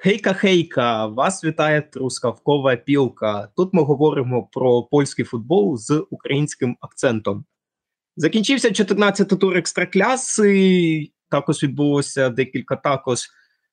Хейка-хейка! 0.00 1.06
Вас 1.06 1.44
вітає 1.44 1.82
Трускавкова 1.82 2.76
пілка. 2.76 3.48
Тут 3.56 3.74
ми 3.74 3.82
говоримо 3.82 4.42
про 4.52 4.82
польський 4.82 5.24
футбол 5.24 5.76
з 5.76 6.06
українським 6.10 6.76
акцентом. 6.80 7.44
Закінчився 8.16 8.68
14-й 8.68 9.36
тур 9.36 9.56
екстракляси. 9.56 11.10
Також 11.28 11.62
відбулося 11.62 12.30
декілька 12.30 12.76
також 12.76 13.18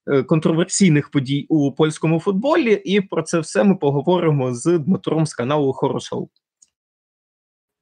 е, 0.07 0.23
контроверсійних 0.23 1.09
подій 1.09 1.45
у 1.49 1.71
польському 1.71 2.19
футболі, 2.19 2.73
і 2.73 3.01
про 3.01 3.23
це 3.23 3.39
все 3.39 3.63
ми 3.63 3.75
поговоримо 3.75 4.53
з 4.53 4.79
Дмитром 4.79 5.25
з 5.25 5.33
каналу 5.33 5.73
Хорошоу. 5.73 6.29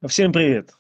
Всім 0.02 0.32
привіт. 0.32 0.74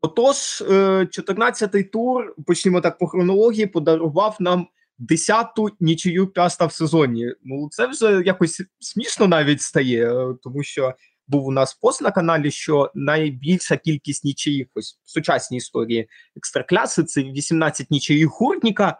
Отож, 0.00 0.36
14-й 0.36 1.84
тур, 1.84 2.34
почнімо 2.46 2.80
так 2.80 2.98
по 2.98 3.06
хронології, 3.06 3.66
подарував 3.66 4.36
нам 4.40 4.68
десяту 4.98 5.68
нічию 5.80 6.26
п'яста 6.26 6.66
в 6.66 6.72
сезоні. 6.72 7.34
Ну 7.44 7.68
це 7.70 7.86
вже 7.86 8.22
якось 8.26 8.62
смішно 8.80 9.26
навіть 9.26 9.62
стає, 9.62 10.12
е, 10.12 10.34
тому 10.42 10.62
що 10.62 10.94
був 11.28 11.46
у 11.46 11.50
нас 11.50 11.74
пост 11.74 12.02
на 12.02 12.10
каналі, 12.10 12.50
що 12.50 12.90
найбільша 12.94 13.76
кількість 13.76 14.24
нічиїв 14.24 14.68
ось 14.74 15.00
в 15.04 15.10
сучасній 15.10 15.56
історії 15.56 16.08
екстракляси 16.36 17.04
це 17.04 17.22
18 17.22 17.90
нічиїв 17.90 18.28
гуртніка. 18.28 18.98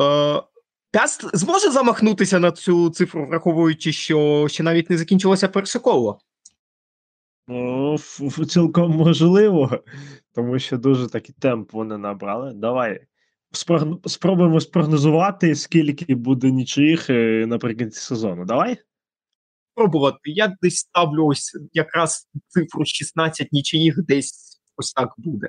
Е, 0.00 0.42
Пяст 0.92 1.36
зможе 1.36 1.70
замахнутися 1.70 2.38
на 2.38 2.52
цю 2.52 2.90
цифру, 2.90 3.26
враховуючи, 3.26 3.92
що 3.92 4.46
ще 4.50 4.62
навіть 4.62 4.90
не 4.90 4.96
закінчилося 4.96 5.48
перше 5.48 5.78
коло. 5.78 6.20
Ну, 7.48 7.98
цілком 8.48 8.90
можливо, 8.90 9.84
тому 10.34 10.58
що 10.58 10.78
дуже 10.78 11.08
такий 11.08 11.34
темп 11.38 11.72
вони 11.72 11.98
набрали. 11.98 12.52
Давай 12.54 13.00
спробуємо 14.06 14.60
спрогнозувати, 14.60 15.54
скільки 15.54 16.14
буде 16.14 16.50
нічих 16.50 17.10
е, 17.10 17.46
наприкінці 17.46 18.00
сезону. 18.00 18.44
Давай? 18.44 18.78
Пробувати. 19.74 20.18
Я 20.24 20.56
десь 20.62 20.76
ставлю 20.76 21.26
ось 21.26 21.58
якраз 21.72 22.28
цифру 22.48 22.84
16 22.84 23.52
нічиїх, 23.52 24.04
десь 24.04 24.60
ось 24.76 24.92
так 24.92 25.14
буде. 25.16 25.48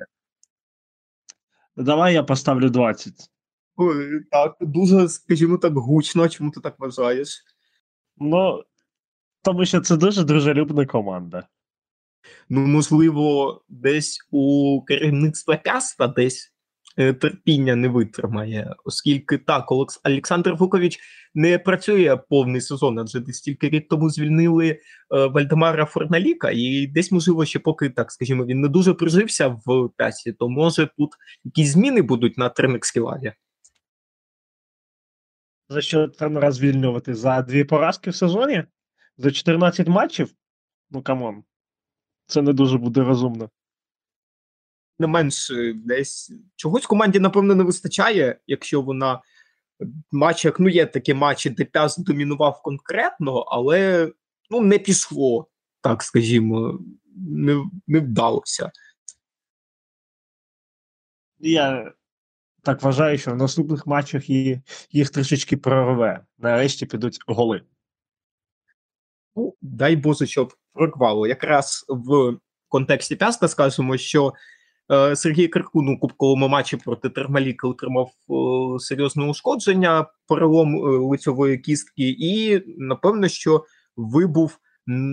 Давай 1.76 2.14
я 2.14 2.22
поставлю 2.22 2.70
20. 2.70 3.12
Так, 4.30 4.56
дуже, 4.60 5.08
скажімо 5.08 5.58
так, 5.58 5.72
гучно. 5.76 6.28
Чому 6.28 6.50
ти 6.50 6.60
так 6.60 6.74
вважаєш? 6.78 7.42
Ну, 8.16 8.64
тому 9.42 9.66
що 9.66 9.80
це 9.80 9.96
дуже 9.96 10.24
дружелюбна 10.24 10.86
команда. 10.86 11.48
Ну, 12.48 12.66
можливо, 12.66 13.62
десь 13.68 14.18
у 14.30 14.82
керівництва 14.82 15.56
пяста 15.56 16.06
десь 16.06 16.51
терпіння 16.96 17.76
не 17.76 17.88
витримає, 17.88 18.74
оскільки 18.84 19.38
так, 19.38 19.72
Олександр 20.04 20.54
Вукович 20.54 20.98
не 21.34 21.58
працює 21.58 22.16
повний 22.28 22.60
сезон, 22.60 22.98
адже 22.98 23.20
десь 23.20 23.40
тільки 23.40 23.68
рік 23.68 23.88
тому 23.88 24.10
звільнили 24.10 24.68
е, 24.68 24.78
Вальдемара 25.10 25.86
Форналіка, 25.86 26.50
і 26.54 26.86
десь, 26.86 27.12
можливо, 27.12 27.44
ще 27.44 27.58
поки 27.58 27.90
так 27.90 28.12
скажімо, 28.12 28.46
він 28.46 28.60
не 28.60 28.68
дуже 28.68 28.94
прижився 28.94 29.48
в 29.66 29.90
п'ясі, 29.96 30.32
то 30.32 30.48
може 30.48 30.88
тут 30.98 31.10
якісь 31.44 31.68
зміни 31.68 32.02
будуть 32.02 32.38
на 32.38 32.48
тренерській 32.48 33.00
лаві. 33.00 33.32
За 35.68 35.80
що 35.80 36.08
тренера 36.08 36.52
звільнювати? 36.52 37.14
За 37.14 37.42
дві 37.42 37.64
поразки 37.64 38.10
в 38.10 38.14
сезоні? 38.14 38.64
За 39.16 39.30
14 39.30 39.88
матчів? 39.88 40.30
Ну 40.90 41.02
come 41.02 41.26
on. 41.26 41.44
Це 42.26 42.42
не 42.42 42.52
дуже 42.52 42.78
буде 42.78 43.00
розумно 43.00 43.50
не 45.02 45.08
менш 45.08 45.50
е, 45.50 45.72
десь 45.76 46.32
чогось 46.56 46.86
команді, 46.86 47.20
напевно, 47.20 47.54
не 47.54 47.64
вистачає, 47.64 48.38
якщо 48.46 48.82
вона 48.82 49.22
в 49.80 50.16
матчах, 50.16 50.60
ну 50.60 50.68
є 50.68 50.86
такі 50.86 51.14
матчі, 51.14 51.50
де 51.50 51.64
П'яст 51.64 51.98
домінував 51.98 52.62
конкретно, 52.62 53.38
але 53.38 54.12
ну 54.50 54.60
не 54.60 54.78
пішло, 54.78 55.48
так 55.80 56.02
скажімо, 56.02 56.78
не, 57.16 57.64
не 57.86 58.00
вдалося. 58.00 58.70
Я 61.38 61.92
так 62.62 62.82
вважаю, 62.82 63.18
що 63.18 63.30
в 63.30 63.36
наступних 63.36 63.86
матчах 63.86 64.30
їх, 64.30 64.58
їх 64.90 65.10
трішечки 65.10 65.56
прорве. 65.56 66.24
Нарешті 66.38 66.86
підуть 66.86 67.18
голи. 67.26 67.62
Ну, 69.36 69.54
дай 69.60 69.96
Боже, 69.96 70.26
щоб 70.26 70.54
прорвало. 70.72 71.26
Якраз 71.26 71.84
в 71.88 72.36
контексті 72.68 73.16
Пяста 73.16 73.48
скажемо, 73.48 73.96
що 73.96 74.32
Е, 74.32 74.34
Сергій 75.14 75.48
Киркун 75.48 75.88
у 75.88 75.98
кубковому 75.98 76.48
матчі 76.48 76.76
проти 76.76 77.08
Термаліка 77.08 77.68
отримав 77.68 78.10
е, 78.10 78.78
серйозне 78.78 79.24
ушкодження, 79.24 80.06
перелом 80.28 80.76
е, 80.76 80.98
лицьової 80.98 81.58
кістки, 81.58 82.16
і 82.18 82.62
напевно, 82.78 83.28
що 83.28 83.64
вибув 83.96 84.58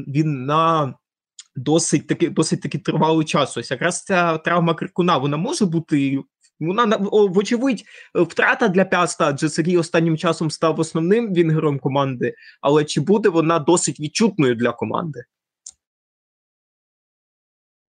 він 0.07 0.45
на 0.45 0.93
досить 1.55 2.07
таки 2.07 2.29
досить 2.29 2.61
таки 2.61 2.77
тривалий 2.77 3.25
час. 3.25 3.57
Ось 3.57 3.71
якраз 3.71 4.03
ця 4.03 4.37
травма 4.37 4.73
Киркуна 4.73 5.17
вона 5.17 5.37
може 5.37 5.65
бути. 5.65 6.19
Вона 6.59 6.97
вочевидь 7.11 7.83
втрата 8.15 8.67
для 8.67 8.85
пяста, 8.85 9.27
адже 9.27 9.49
Сергій 9.49 9.77
останнім 9.77 10.17
часом 10.17 10.51
став 10.51 10.79
основним 10.79 11.33
вінгером 11.33 11.79
команди. 11.79 12.33
Але 12.61 12.85
чи 12.85 13.01
буде 13.01 13.29
вона 13.29 13.59
досить 13.59 13.99
відчутною 13.99 14.55
для 14.55 14.71
команди? 14.71 15.23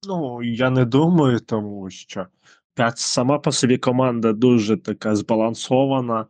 Ну, 0.07 0.43
я 0.43 0.71
не 0.71 0.85
думаю, 0.85 1.41
тому 1.41 1.91
що 1.91 2.27
П'ять 2.75 2.99
сама 2.99 3.39
по 3.39 3.53
собі 3.53 3.79
команда 3.79 4.33
дуже 4.33 4.77
така 4.77 5.17
збалансована, 5.17 6.27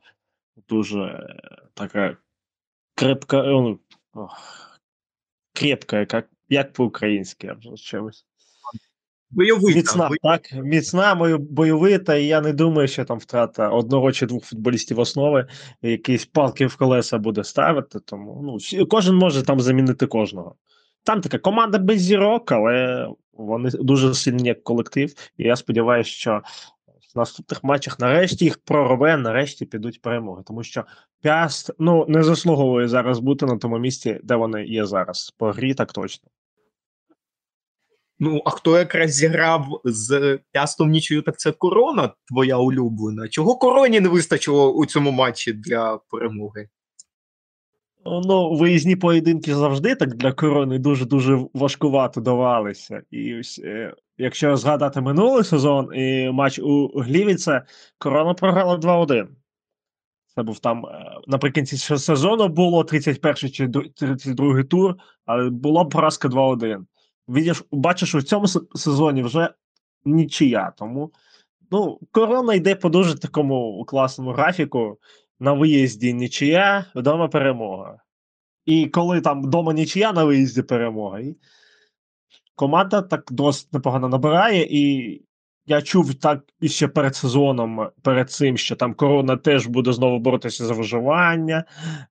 дуже 0.69 1.27
така 1.75 2.17
крепка, 2.95 3.43
ну, 3.43 3.79
крепка, 5.55 5.99
як 5.99 6.29
як 6.49 6.73
по-українськи, 6.73 7.47
я 7.47 7.55
вже 7.55 7.75
чимось. 7.77 8.27
Бойовита. 9.31 9.77
Міцна, 9.77 10.11
так, 10.23 10.53
міцна, 10.53 11.39
бойовита, 11.39 12.17
і 12.17 12.27
я 12.27 12.41
не 12.41 12.53
думаю, 12.53 12.89
що 12.89 13.05
там 13.05 13.19
втрата 13.19 13.69
одного 13.69 14.13
чи 14.13 14.27
двох 14.27 14.45
футболістів 14.45 14.99
основи, 14.99 15.47
якісь 15.83 16.27
палки 16.27 16.67
в 16.67 16.77
колеса 16.77 17.19
буде 17.19 17.45
ставити. 17.45 18.01
Тому 18.01 18.59
ну, 18.73 18.87
кожен 18.87 19.17
може 19.17 19.43
там 19.43 19.61
замінити 19.61 20.07
кожного. 20.07 20.55
Там 21.05 21.21
така 21.21 21.39
команда 21.39 21.79
без 21.79 22.01
зірок, 22.01 22.53
але 22.53 23.07
вони 23.47 23.71
дуже 23.71 24.15
сильні 24.15 24.49
як 24.49 24.65
колектив. 24.65 25.15
І 25.37 25.45
я 25.45 25.57
сподіваюся, 25.57 26.11
що 26.11 26.43
в 27.15 27.19
наступних 27.19 27.65
матчах 27.65 27.99
нарешті 27.99 28.45
їх 28.45 28.59
прорве, 28.59 29.17
нарешті 29.17 29.67
підуть 29.67 30.03
перемоги. 30.03 30.43
Тому 30.47 30.63
що 30.63 30.85
Пяст 31.23 31.71
ну, 31.79 32.07
не 32.09 32.23
заслуговує 32.23 32.89
зараз 32.89 33.19
бути 33.19 33.47
на 33.47 33.59
тому 33.59 33.79
місці, 33.79 34.21
де 34.23 34.37
вони 34.37 34.65
є 34.65 34.87
зараз. 34.87 35.35
По 35.39 35.53
грі 35.53 35.75
так 35.75 35.93
точно. 35.93 36.29
Ну, 38.23 38.43
а 38.45 38.51
хто 38.51 38.79
якраз 38.79 39.15
зіграв 39.15 39.81
з 39.85 40.39
Пястом 40.53 40.91
нічою, 40.91 41.23
так 41.23 41.39
це 41.39 41.53
корона, 41.53 42.15
твоя 42.29 42.57
улюблена. 42.57 43.29
Чого 43.29 43.57
короні 43.57 44.01
не 44.01 44.09
вистачило 44.09 44.73
у 44.73 44.87
цьому 44.87 45.11
матчі 45.11 45.53
для 45.53 45.99
перемоги? 46.11 46.69
Ну, 48.05 48.55
виїзні 48.55 48.97
поєдинки 48.97 49.55
завжди 49.55 49.95
так 49.95 50.15
для 50.15 50.33
корони 50.33 50.79
дуже-дуже 50.79 51.41
важкувато 51.55 52.21
давалися. 52.21 53.03
І 53.11 53.39
ось, 53.39 53.61
е, 53.65 53.95
якщо 54.19 54.57
згадати 54.57 55.01
минулий 55.01 55.45
сезон 55.45 55.95
і 55.95 56.31
матч 56.31 56.59
у 56.59 57.01
Глівіце, 57.01 57.63
корона 57.99 58.35
програла 58.35 58.77
2-1. 58.77 59.27
Це 60.35 60.43
був 60.43 60.59
там 60.59 60.87
е, 60.87 61.21
наприкінці 61.27 61.77
сезону 61.99 62.49
було 62.49 62.85
31 62.85 63.51
чи 63.51 63.69
32 63.69 64.63
тур, 64.63 64.95
але 65.27 65.51
була 65.51 65.85
поразка 65.85 66.29
2-1. 66.29 66.85
Видиш, 67.27 67.65
бачиш, 67.71 68.15
у 68.15 68.23
цьому 68.23 68.47
сезоні 68.75 69.23
вже 69.23 69.51
нічия. 70.05 70.73
Тому 70.77 71.13
ну, 71.71 71.99
корона 72.11 72.55
йде 72.55 72.75
по 72.75 72.89
дуже 72.89 73.19
такому 73.19 73.85
класному 73.85 74.31
графіку 74.31 74.99
на 75.41 75.53
виїзді 75.53 76.15
нічия, 76.15 76.85
вдома 76.95 77.29
перемога. 77.29 77.99
І 78.67 78.87
коли 78.87 79.21
там 79.21 79.43
вдома 79.43 79.73
нічия 79.73 80.13
на 80.13 80.25
виїзді 80.25 80.63
перемога, 80.63 81.21
і 81.21 81.37
команда 82.55 83.03
так 83.03 83.29
досить 83.31 83.73
непогано 83.73 84.09
набирає. 84.09 84.67
І 84.71 85.23
я 85.67 85.83
чув 85.83 86.15
так 86.15 86.41
іще 86.61 86.89
перед 86.89 87.17
сезоном, 87.17 87.89
перед 88.03 88.31
цим, 88.31 88.57
що 88.57 88.77
там 88.77 88.95
корона 88.95 89.37
теж 89.37 89.67
буде 89.67 89.93
знову 89.93 90.19
боротися 90.19 90.67
за 90.67 90.75
виживання 90.75 91.65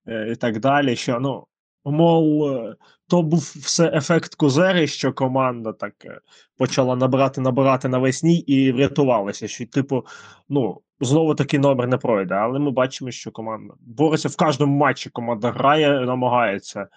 е, 0.06 0.32
і 0.32 0.36
так 0.36 0.60
далі. 0.60 0.96
Що, 0.96 1.20
ну, 1.20 1.46
мов, 1.84 2.44
е, 2.44 2.76
то 3.06 3.22
був 3.22 3.40
все 3.40 3.92
ефект 3.94 4.34
Кузери, 4.34 4.86
що 4.86 5.12
команда 5.12 5.72
так 5.72 5.94
е, 6.04 6.20
почала 6.56 6.96
набирати, 6.96 7.40
набирати 7.40 7.88
навесні 7.88 8.38
і 8.38 8.72
врятувалася. 8.72 9.48
Що, 9.48 9.66
типу, 9.66 10.06
ну 10.48 10.80
знову 11.00 11.34
такий 11.34 11.60
номер 11.60 11.88
не 11.88 11.96
пройде. 11.96 12.34
Але 12.34 12.58
ми 12.58 12.70
бачимо, 12.70 13.10
що 13.10 13.30
команда 13.30 13.74
бореться 13.80 14.28
в 14.28 14.36
кожному 14.36 14.76
матчі. 14.76 15.10
Команда 15.10 15.50
грає, 15.50 16.00
намагається 16.00 16.88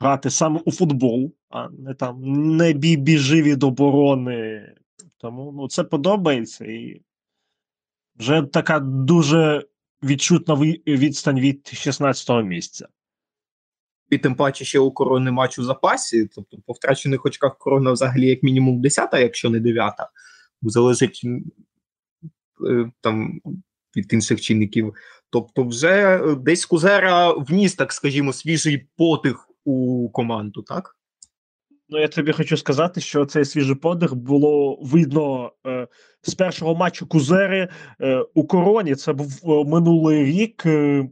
грати 0.00 0.30
саме 0.30 0.60
у 0.64 0.72
футбол, 0.72 1.34
а 1.50 1.68
не 1.68 1.94
там 1.94 2.22
не 2.56 2.72
біжи 2.72 3.42
від 3.42 3.62
оборони. 3.62 4.72
Тому 5.18 5.52
ну, 5.56 5.68
це 5.68 5.84
подобається 5.84 6.64
і 6.64 7.02
вже 8.16 8.42
така 8.42 8.80
дуже 8.80 9.66
відчутна 10.02 10.54
відстань 10.86 11.40
від 11.40 11.70
16-го 11.74 12.42
місця. 12.42 12.88
І 14.10 14.18
тим 14.18 14.34
паче 14.34 14.64
ще 14.64 14.78
у 14.78 14.90
корони 14.90 15.30
матч 15.30 15.58
у 15.58 15.64
запасі, 15.64 16.28
тобто 16.34 16.56
по 16.66 16.72
втрачених 16.72 17.26
очках 17.26 17.58
корона 17.58 17.92
взагалі 17.92 18.26
як 18.26 18.42
мінімум 18.42 18.82
10-та, 18.82 19.18
якщо 19.18 19.50
не 19.50 19.58
9-та. 19.58 20.10
Залежить 20.62 21.20
е, 22.70 22.90
там 23.00 23.40
від 23.96 24.12
інших 24.12 24.40
чинників. 24.40 24.94
Тобто, 25.30 25.64
вже 25.64 26.20
десь 26.34 26.66
Кузера 26.66 27.32
вніс, 27.32 27.74
так 27.74 27.92
скажімо, 27.92 28.32
свіжий 28.32 28.88
потих 28.96 29.48
у 29.64 30.08
команду, 30.10 30.62
так? 30.62 30.96
Ну, 31.88 32.00
я 32.00 32.08
тобі 32.08 32.32
хочу 32.32 32.56
сказати, 32.56 33.00
що 33.00 33.26
цей 33.26 33.44
свіжий 33.44 33.74
подих 33.74 34.14
було 34.14 34.78
видно 34.82 35.52
е, 35.66 35.88
з 36.22 36.34
першого 36.34 36.74
матчу 36.74 37.06
Кузери 37.06 37.68
е, 38.00 38.24
у 38.34 38.46
короні. 38.46 38.94
Це 38.94 39.12
був 39.12 39.40
е, 39.44 39.70
минулий 39.70 40.24
рік. 40.24 40.66
Е, 40.66 41.08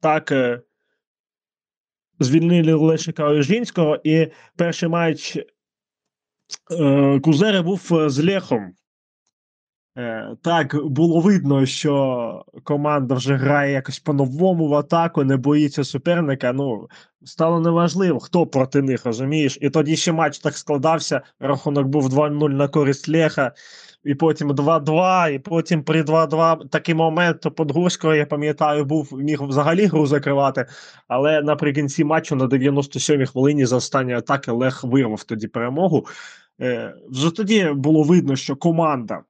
так, 0.00 0.32
е, 0.32 0.60
звільнили 2.20 2.74
Лешика 2.74 3.24
Ожінського, 3.24 3.98
і 4.04 4.28
перший 4.56 4.88
матч 4.88 5.36
е, 6.70 7.20
Кузери 7.20 7.62
був 7.62 7.88
е, 7.92 8.10
з 8.10 8.24
Лехом. 8.24 8.74
Е, 9.98 10.36
Так, 10.42 10.76
було 10.84 11.20
видно, 11.20 11.66
що 11.66 12.44
команда 12.64 13.14
вже 13.14 13.34
грає 13.36 13.72
якось 13.72 13.98
по-новому 13.98 14.68
в 14.68 14.74
атаку, 14.74 15.24
не 15.24 15.36
боїться 15.36 15.84
суперника. 15.84 16.52
Ну, 16.52 16.88
стало 17.24 17.60
неважливо, 17.60 18.20
хто 18.20 18.46
проти 18.46 18.82
них, 18.82 19.06
розумієш? 19.06 19.58
І 19.60 19.70
тоді 19.70 19.96
ще 19.96 20.12
матч 20.12 20.38
так 20.38 20.56
складався. 20.58 21.20
Рахунок 21.40 21.86
був 21.86 22.08
2-0 22.08 22.48
на 22.48 22.68
користь 22.68 23.08
Леха, 23.08 23.52
і 24.04 24.14
потім 24.14 24.52
2-2, 24.52 25.30
і 25.30 25.38
потім 25.38 25.82
при 25.82 26.02
2-2 26.02 26.68
такий 26.68 26.94
момент 26.94 27.40
то 27.40 27.50
Подгурського, 27.50 28.14
я 28.14 28.26
пам'ятаю, 28.26 28.84
був 28.84 29.08
міг 29.12 29.42
взагалі 29.42 29.86
гру 29.86 30.06
закривати. 30.06 30.66
Але 31.08 31.42
наприкінці 31.42 32.04
матчу 32.04 32.36
на 32.36 32.44
97-й 32.46 33.26
хвилині 33.26 33.66
за 33.66 33.76
останні 33.76 34.12
атаки 34.12 34.50
Лех 34.50 34.84
вирвав 34.84 35.24
тоді 35.24 35.48
перемогу. 35.48 36.06
Е, 36.60 36.94
Вже 37.10 37.30
тоді 37.30 37.70
було 37.74 38.02
видно, 38.02 38.36
що 38.36 38.56
команда 38.56 39.22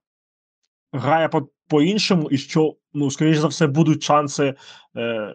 грає 0.93 1.29
по, 1.29 1.49
по-іншому, 1.69 2.31
і 2.31 2.39
що, 2.39 2.77
ну, 2.95 3.11
скоріш 3.11 3.39
за 3.39 3.47
все, 3.47 3.67
будуть 3.67 4.03
шанси 4.03 4.55
е, 4.97 5.35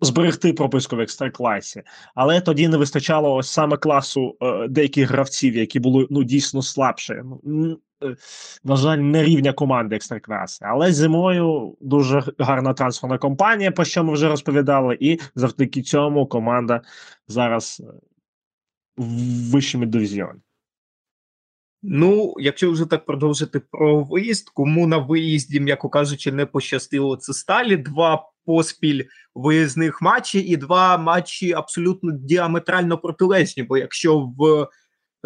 зберегти 0.00 0.52
прописку 0.52 0.96
в 0.96 1.00
екстракlasі. 1.00 1.82
Але 2.14 2.40
тоді 2.40 2.68
не 2.68 2.76
вистачало 2.76 3.34
ось 3.34 3.50
саме 3.50 3.76
класу 3.76 4.36
е, 4.40 4.68
деяких 4.68 5.10
гравців, 5.10 5.56
які 5.56 5.80
були 5.80 6.06
ну, 6.10 6.24
дійсно 6.24 6.62
слабші. 6.62 7.22
Ну, 7.44 7.78
е, 8.02 8.16
на 8.64 8.76
жаль, 8.76 8.98
не 8.98 9.24
рівня 9.24 9.52
команди 9.52 9.96
екстракляси. 9.96 10.64
Але 10.68 10.92
зимою 10.92 11.76
дуже 11.80 12.22
гарна 12.38 12.74
трансферна 12.74 13.18
компанія, 13.18 13.70
про 13.70 13.84
що 13.84 14.04
ми 14.04 14.12
вже 14.12 14.28
розповідали, 14.28 14.96
і 15.00 15.18
завдяки 15.34 15.82
цьому 15.82 16.26
команда 16.26 16.82
зараз 17.28 17.82
е, 17.84 17.92
в 18.96 19.50
вищому 19.50 19.86
дивізіоні. 19.86 20.40
Ну, 21.82 22.34
якщо 22.38 22.70
вже 22.70 22.86
так 22.86 23.06
продовжити 23.06 23.60
про 23.60 24.04
виїзд, 24.04 24.48
кому 24.48 24.86
на 24.86 24.98
виїзді, 24.98 25.60
м'яко 25.60 25.88
кажучи, 25.88 26.32
не 26.32 26.46
пощастило 26.46 27.16
це 27.16 27.32
сталі. 27.32 27.76
Два 27.76 28.30
поспіль 28.46 29.04
виїзних 29.34 30.02
матчі 30.02 30.38
і 30.38 30.56
два 30.56 30.98
матчі 30.98 31.52
абсолютно 31.52 32.12
діаметрально 32.12 32.98
протилежні. 32.98 33.62
Бо 33.62 33.78
якщо 33.78 34.18
в 34.38 34.68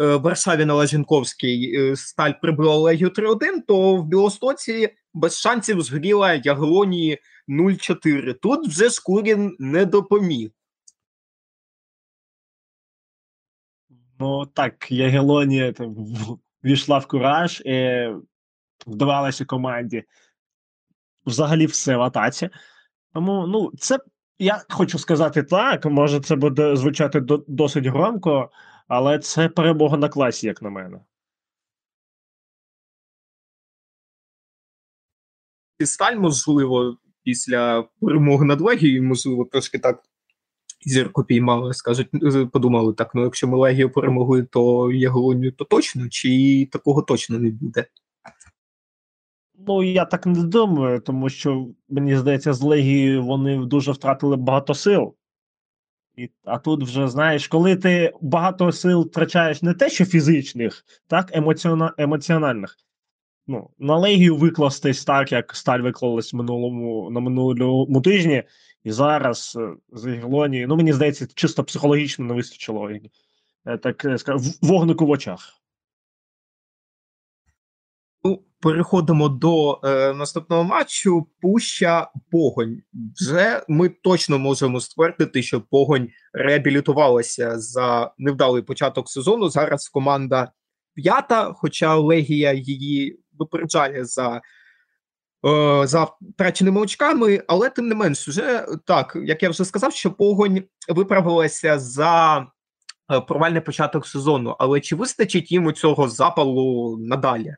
е, 0.01 0.15
Варшаві 0.15 0.65
на 0.65 0.73
Лаженковській 0.73 1.75
е, 1.77 1.95
сталь 1.95 2.31
прибила 2.41 2.75
Легію 2.75 3.09
3-1, 3.09 3.37
то 3.67 3.95
в 3.95 4.05
Білостоці 4.05 4.89
без 5.13 5.39
шансів 5.39 5.81
згоріла 5.81 6.33
Ягелонії 6.33 7.19
0-4. 7.49 8.35
Тут 8.41 8.67
вже 8.67 8.89
Шкурін 8.89 9.55
не 9.59 9.85
допоміг. 9.85 10.49
Ну 14.23 14.45
так, 14.45 14.91
Ягелонія 14.91 15.71
там 15.73 15.95
війшла 16.63 16.97
в 16.97 17.07
кураж 17.07 17.61
і 17.65 18.07
вдавалася 18.87 19.45
команді 19.45 20.03
взагалі 21.25 21.65
все 21.65 21.97
в 21.97 22.01
атаці. 22.01 22.49
Тому, 23.13 23.47
ну, 23.47 23.71
це 23.77 23.99
я 24.39 24.63
хочу 24.69 24.99
сказати 24.99 25.43
так. 25.43 25.85
Може, 25.85 26.19
це 26.19 26.35
буде 26.35 26.75
звучати 26.75 27.19
до, 27.19 27.43
досить 27.47 27.85
громко, 27.85 28.51
але 28.87 29.19
це 29.19 29.49
перемога 29.49 29.97
на 29.97 30.09
класі, 30.09 30.47
як 30.47 30.61
на 30.61 30.69
мене. 30.69 30.99
І 35.79 35.85
сталь, 35.85 36.15
можливо, 36.15 36.97
після 37.23 37.83
перемоги 38.01 38.45
над 38.45 38.61
Легією, 38.61 39.03
можливо, 39.03 39.45
трошки 39.45 39.79
так 39.79 40.03
зірку 40.85 41.23
піймали, 41.23 41.73
скажуть, 41.73 42.09
подумали 42.51 42.93
так: 42.93 43.15
ну 43.15 43.23
якщо 43.23 43.47
ми 43.47 43.57
Легію 43.57 43.91
перемогли, 43.91 44.43
то 44.43 44.91
Ягелонію 44.91 45.51
то 45.51 45.65
точно, 45.65 46.09
чи 46.09 46.69
такого 46.71 47.01
точно 47.01 47.39
не 47.39 47.49
буде? 47.49 47.85
Ну, 49.67 49.83
я 49.83 50.05
так 50.05 50.25
не 50.25 50.43
думаю, 50.43 50.99
тому 50.99 51.29
що 51.29 51.67
мені 51.89 52.17
здається, 52.17 52.53
з 52.53 52.61
Легією 52.61 53.23
вони 53.23 53.65
дуже 53.65 53.91
втратили 53.91 54.35
багато 54.35 54.73
сил. 54.73 55.15
І, 56.15 56.29
А 56.43 56.57
тут 56.57 56.83
вже 56.83 57.07
знаєш, 57.07 57.47
коли 57.47 57.75
ти 57.75 58.13
багато 58.21 58.71
сил 58.71 59.01
втрачаєш 59.01 59.61
не 59.61 59.73
те, 59.73 59.89
що 59.89 60.05
фізичних, 60.05 60.85
так, 61.07 61.35
емоціона, 61.37 61.93
емоціональних. 61.97 62.77
Ну, 63.47 63.69
На 63.79 63.97
Легію 63.97 64.35
викластись 64.35 65.05
так, 65.05 65.31
як 65.31 65.55
сталь 65.55 65.79
виклалась 65.79 66.33
минулому, 66.33 67.09
на 67.11 67.19
минулому 67.19 68.01
тижні, 68.01 68.43
і 68.83 68.91
зараз 68.91 69.57
е, 69.59 69.73
з 69.91 70.13
Ігелонії, 70.15 70.67
ну 70.67 70.75
мені 70.75 70.93
здається, 70.93 71.27
чисто 71.35 71.63
психологічно 71.63 72.25
не 72.25 72.33
вистачило 72.33 72.89
е, 73.65 73.77
так 73.77 74.05
е, 74.05 74.17
вогнику 74.61 75.05
в 75.05 75.09
очах. 75.09 75.63
Ну, 78.23 78.43
переходимо 78.59 79.29
до 79.29 79.79
е, 79.83 80.13
наступного 80.13 80.63
матчу. 80.63 81.27
Пуща 81.41 82.11
Погонь. 82.31 82.81
Вже 83.21 83.63
ми 83.67 83.89
точно 83.89 84.39
можемо 84.39 84.79
ствердити, 84.79 85.43
що 85.43 85.61
Погонь 85.61 86.09
реабілітувалася 86.33 87.59
за 87.59 88.11
невдалий 88.17 88.63
початок 88.63 89.09
сезону. 89.09 89.49
Зараз 89.49 89.89
команда 89.89 90.51
п'ята, 90.93 91.53
хоча 91.53 91.95
Легія 91.95 92.53
її 92.53 93.19
випереджає 93.39 94.05
за 94.05 94.41
за 95.83 96.07
втраченими 96.21 96.81
очками, 96.81 97.43
але 97.47 97.69
тим 97.69 97.87
не 97.87 97.95
менш, 97.95 98.27
вже 98.27 98.65
так 98.85 99.17
як 99.25 99.43
я 99.43 99.49
вже 99.49 99.65
сказав, 99.65 99.93
що 99.93 100.11
погонь 100.11 100.63
виправилася 100.89 101.79
за 101.79 102.45
е, 103.11 103.21
провальний 103.21 103.61
початок 103.61 104.07
сезону. 104.07 104.55
Але 104.59 104.79
чи 104.79 104.95
вистачить 104.95 105.51
їм 105.51 105.65
у 105.65 105.71
цього 105.71 106.09
запалу 106.09 106.97
надалі? 106.97 107.55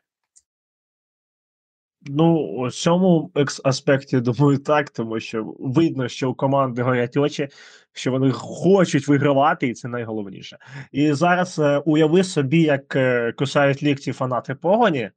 Ну, 2.07 2.37
у 2.37 2.71
цьому 2.71 3.31
аспекті 3.63 4.19
думаю, 4.21 4.57
так, 4.57 4.89
тому 4.89 5.19
що 5.19 5.55
видно, 5.59 6.07
що 6.07 6.29
у 6.29 6.33
команди 6.33 6.81
горять 6.81 7.17
очі, 7.17 7.47
що 7.93 8.11
вони 8.11 8.31
хочуть 8.31 9.07
вигравати, 9.07 9.67
і 9.67 9.73
це 9.73 9.87
найголовніше. 9.87 10.57
І 10.91 11.13
зараз 11.13 11.59
е, 11.59 11.77
уяви 11.77 12.23
собі, 12.23 12.61
як 12.61 12.95
е, 12.95 13.31
кусають 13.31 13.83
лікті 13.83 14.11
фанати 14.11 14.55
погоні 14.55 15.11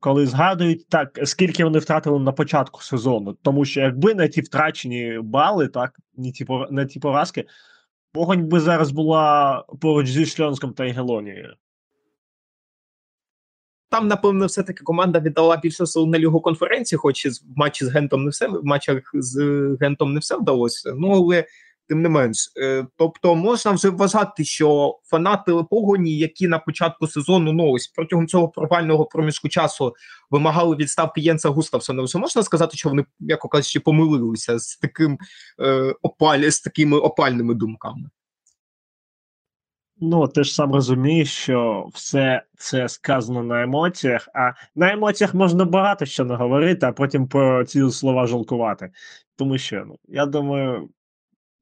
коли 0.00 0.26
згадують 0.26 0.88
так, 0.88 1.18
скільки 1.24 1.64
вони 1.64 1.78
втратили 1.78 2.18
на 2.18 2.32
початку 2.32 2.82
сезону. 2.82 3.32
Тому 3.42 3.64
що 3.64 3.80
якби 3.80 4.14
не 4.14 4.28
ті 4.28 4.40
втрачені 4.40 5.18
бали, 5.22 5.68
так, 5.68 6.00
не 6.70 6.86
ті, 6.86 7.00
поразки, 7.00 7.44
погонь 8.12 8.48
би 8.48 8.60
зараз 8.60 8.90
була 8.90 9.64
поруч 9.80 10.08
зі 10.08 10.26
Шльонськом 10.26 10.72
та 10.72 10.86
Егелонією. 10.86 11.54
Там, 13.88 14.08
напевно, 14.08 14.46
все-таки 14.46 14.84
команда 14.84 15.20
віддала 15.20 15.56
більше 15.56 15.86
сил 15.86 16.06
на 16.06 16.18
лігу 16.18 16.40
конференції, 16.40 16.98
хоч 16.98 17.26
і 17.26 17.28
в 17.28 17.34
матчі 17.56 17.84
з 17.84 17.88
Гентом 17.88 18.24
не 18.24 18.30
все 18.30 18.48
в 18.48 18.64
матчах 18.64 19.10
з 19.14 19.38
Гентом 19.80 20.14
не 20.14 20.20
все 20.20 20.36
вдалося. 20.36 20.94
Ну 20.96 21.10
але 21.10 21.44
тим 21.90 22.02
не 22.02 22.08
менш. 22.08 22.52
Е, 22.56 22.86
тобто 22.96 23.34
можна 23.34 23.72
вже 23.72 23.90
вважати, 23.90 24.44
що 24.44 24.98
фанати 25.04 25.52
погоні, 25.70 26.18
які 26.18 26.48
на 26.48 26.58
початку 26.58 27.06
сезону 27.06 27.52
ну 27.52 27.70
ось 27.70 27.88
протягом 27.88 28.26
цього 28.28 28.48
провального 28.48 29.04
проміжку 29.04 29.48
часу 29.48 29.94
вимагали 30.30 30.76
відставки 30.76 31.20
Єнса 31.20 31.48
Густавсона, 31.48 32.02
вже 32.02 32.18
можна 32.18 32.42
сказати, 32.42 32.76
що 32.76 32.88
вони, 32.88 33.04
як 33.20 33.40
кажучи, 33.40 33.80
помилилися 33.80 34.58
з 34.58 34.76
таким 34.76 35.18
е, 35.60 35.94
опалі, 36.02 36.50
з 36.50 36.60
такими 36.60 36.98
опальними 36.98 37.54
думками. 37.54 38.10
Ну, 40.02 40.28
ти 40.28 40.44
ж 40.44 40.54
сам 40.54 40.74
розумієш, 40.74 41.32
що 41.32 41.88
все 41.94 42.42
це 42.58 42.88
сказано 42.88 43.42
на 43.42 43.62
емоціях, 43.62 44.28
а 44.34 44.52
на 44.74 44.92
емоціях 44.92 45.34
можна 45.34 45.64
багато 45.64 46.06
що 46.06 46.24
не 46.24 46.34
говорити, 46.34 46.86
а 46.86 46.92
потім 46.92 47.28
про 47.28 47.64
ці 47.64 47.90
слова 47.90 48.26
жалкувати. 48.26 48.90
Тому 49.36 49.58
що 49.58 49.84
ну, 49.86 49.98
я 50.08 50.26
думаю, 50.26 50.88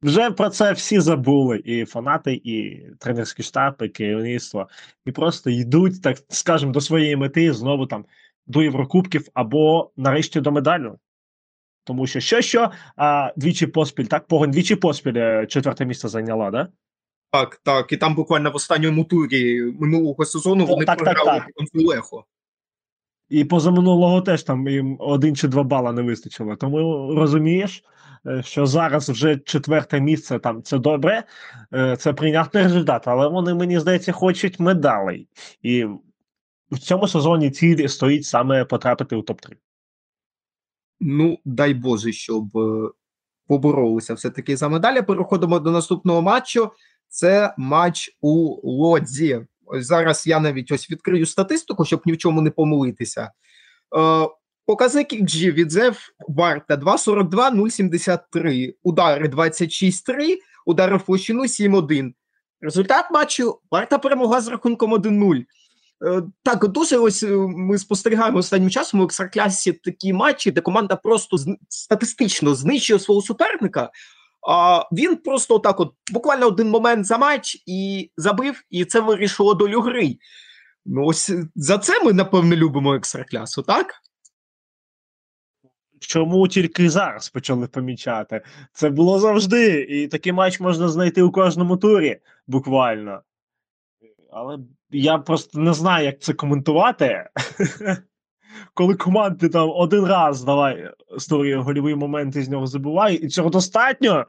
вже 0.02 0.30
про 0.30 0.50
це 0.50 0.72
всі 0.72 1.00
забули, 1.00 1.62
і 1.64 1.84
фанати, 1.84 2.40
і 2.44 2.86
тренерський 2.98 3.44
штаб, 3.44 3.74
і 3.80 3.88
керівництво, 3.88 4.68
і 5.06 5.12
просто 5.12 5.50
йдуть, 5.50 6.02
так 6.02 6.18
скажемо, 6.28 6.72
до 6.72 6.80
своєї 6.80 7.16
мети 7.16 7.52
знову 7.52 7.86
там 7.86 8.04
до 8.46 8.62
Єврокубків 8.62 9.28
або 9.34 9.90
нарешті 9.96 10.40
до 10.40 10.52
медалю. 10.52 10.98
Тому 11.84 12.06
що 12.06 12.20
що, 12.20 12.40
що, 12.40 12.70
а 12.96 13.32
двічі 13.36 13.66
поспіль, 13.66 14.04
так? 14.04 14.26
Погонь 14.26 14.50
двічі 14.50 14.76
поспіль 14.76 15.16
е, 15.16 15.46
четверте 15.46 15.86
місце 15.86 16.08
зайняла, 16.08 16.50
да? 16.50 16.68
Так, 17.30 17.60
так. 17.64 17.92
І 17.92 17.96
там 17.96 18.14
буквально 18.14 18.50
в 18.50 18.56
останньому 18.56 19.04
турі 19.04 19.62
минулого 19.62 20.24
сезону 20.24 20.66
вони 20.66 20.84
так, 20.84 20.98
програли 20.98 21.38
так. 21.38 21.50
Конфулехо. 21.54 22.24
І 23.28 23.44
позаминулого 23.44 24.20
теж 24.20 24.42
там 24.42 24.68
їм 24.68 24.96
один 25.00 25.36
чи 25.36 25.48
два 25.48 25.62
бала 25.62 25.92
не 25.92 26.02
вистачило. 26.02 26.56
Тому 26.56 26.78
розумієш, 27.14 27.84
що 28.42 28.66
зараз 28.66 29.10
вже 29.10 29.36
четверте 29.36 30.00
місце 30.00 30.38
там 30.38 30.62
це 30.62 30.78
добре, 30.78 31.24
е, 31.74 31.96
це 31.96 32.12
прийнятний 32.12 32.62
результат, 32.62 33.08
але 33.08 33.28
вони, 33.28 33.54
мені 33.54 33.80
здається, 33.80 34.12
хочуть 34.12 34.60
медалей. 34.60 35.28
І 35.62 35.84
в 36.70 36.78
цьому 36.78 37.08
сезоні 37.08 37.50
ціль 37.50 37.86
стоїть 37.86 38.24
саме 38.24 38.64
потрапити 38.64 39.16
у 39.16 39.22
топ-3. 39.22 39.52
Ну, 41.00 41.38
дай 41.44 41.74
Боже, 41.74 42.12
щоб 42.12 42.58
е, 42.58 42.90
поборолися 43.46 44.14
все-таки 44.14 44.56
за 44.56 44.68
медалі. 44.68 45.02
Переходимо 45.02 45.58
до 45.58 45.70
наступного 45.70 46.22
матчу. 46.22 46.70
Це 47.08 47.54
матч 47.58 48.16
у 48.20 48.60
Лодзі. 48.70 49.46
Ось 49.66 49.86
зараз 49.86 50.26
я 50.26 50.40
навіть 50.40 50.72
ось 50.72 50.90
відкрию 50.90 51.26
статистику, 51.26 51.84
щоб 51.84 52.02
ні 52.06 52.12
в 52.12 52.18
чому 52.18 52.40
не 52.40 52.50
помилитися. 52.50 53.22
Е, 53.22 54.28
показник 54.68 55.12
XG 55.12 55.52
від 55.52 55.70
ЗЕВ 55.70 55.98
Варта 56.28 56.76
2,42, 56.76 57.30
0,73. 57.30 58.74
Удари 58.82 59.28
26,3, 59.28 60.36
удари 60.66 60.96
в 60.96 61.02
площину 61.02 61.42
7,1. 61.42 62.12
Результат 62.60 63.10
матчу 63.10 63.60
Варта 63.70 63.98
перемогла 63.98 64.40
з 64.40 64.48
рахунком 64.48 64.94
1-0. 64.94 65.44
Е, 66.06 66.22
Так, 66.42 66.68
дуже 66.68 66.98
ось 66.98 67.22
е, 67.22 67.36
ми 67.36 67.78
спостерігаємо 67.78 68.38
останнім 68.38 68.70
часом 68.70 69.00
у 69.00 69.04
екстраклясі 69.04 69.72
такі 69.72 70.12
матчі, 70.12 70.50
де 70.50 70.60
команда 70.60 70.96
просто 70.96 71.36
статистично 71.68 72.54
знищує 72.54 72.98
свого 72.98 73.22
суперника. 73.22 73.90
А 74.48 74.82
він 74.92 75.16
просто 75.16 75.58
так, 75.58 75.80
от 75.80 75.92
буквально 76.12 76.46
один 76.46 76.70
момент 76.70 77.06
за 77.06 77.18
матч 77.18 77.62
і 77.66 78.10
забив, 78.16 78.62
і 78.70 78.84
це 78.84 79.00
вирішило 79.00 79.54
долю 79.54 79.80
гри. 79.80 80.16
Ну, 80.86 81.04
ось 81.04 81.30
е, 81.30 81.48
за 81.54 81.78
це 81.78 82.04
ми, 82.04 82.12
напевно, 82.12 82.56
любимо 82.56 82.94
екстраклясу, 82.94 83.62
так? 83.62 83.94
Чому 86.00 86.48
тільки 86.48 86.90
зараз 86.90 87.28
почали 87.28 87.66
помічати? 87.66 88.42
Це 88.72 88.90
було 88.90 89.18
завжди, 89.18 89.80
і 89.80 90.08
такий 90.08 90.32
матч 90.32 90.60
можна 90.60 90.88
знайти 90.88 91.22
у 91.22 91.30
кожному 91.30 91.76
турі, 91.76 92.20
буквально. 92.46 93.22
Але 94.30 94.58
я 94.90 95.18
просто 95.18 95.60
не 95.60 95.74
знаю, 95.74 96.06
як 96.06 96.20
це 96.20 96.32
коментувати. 96.32 97.28
Коли 98.74 98.94
команди 98.94 99.48
там 99.48 99.70
один 99.70 100.04
раз 100.04 100.44
давай 100.44 100.92
створює 101.18 101.56
гольовий 101.56 101.94
момент 101.94 102.36
і 102.36 102.42
з 102.42 102.48
нього 102.48 102.66
забуває, 102.66 103.16
і 103.16 103.28
цього 103.28 103.50
достатньо, 103.50 104.26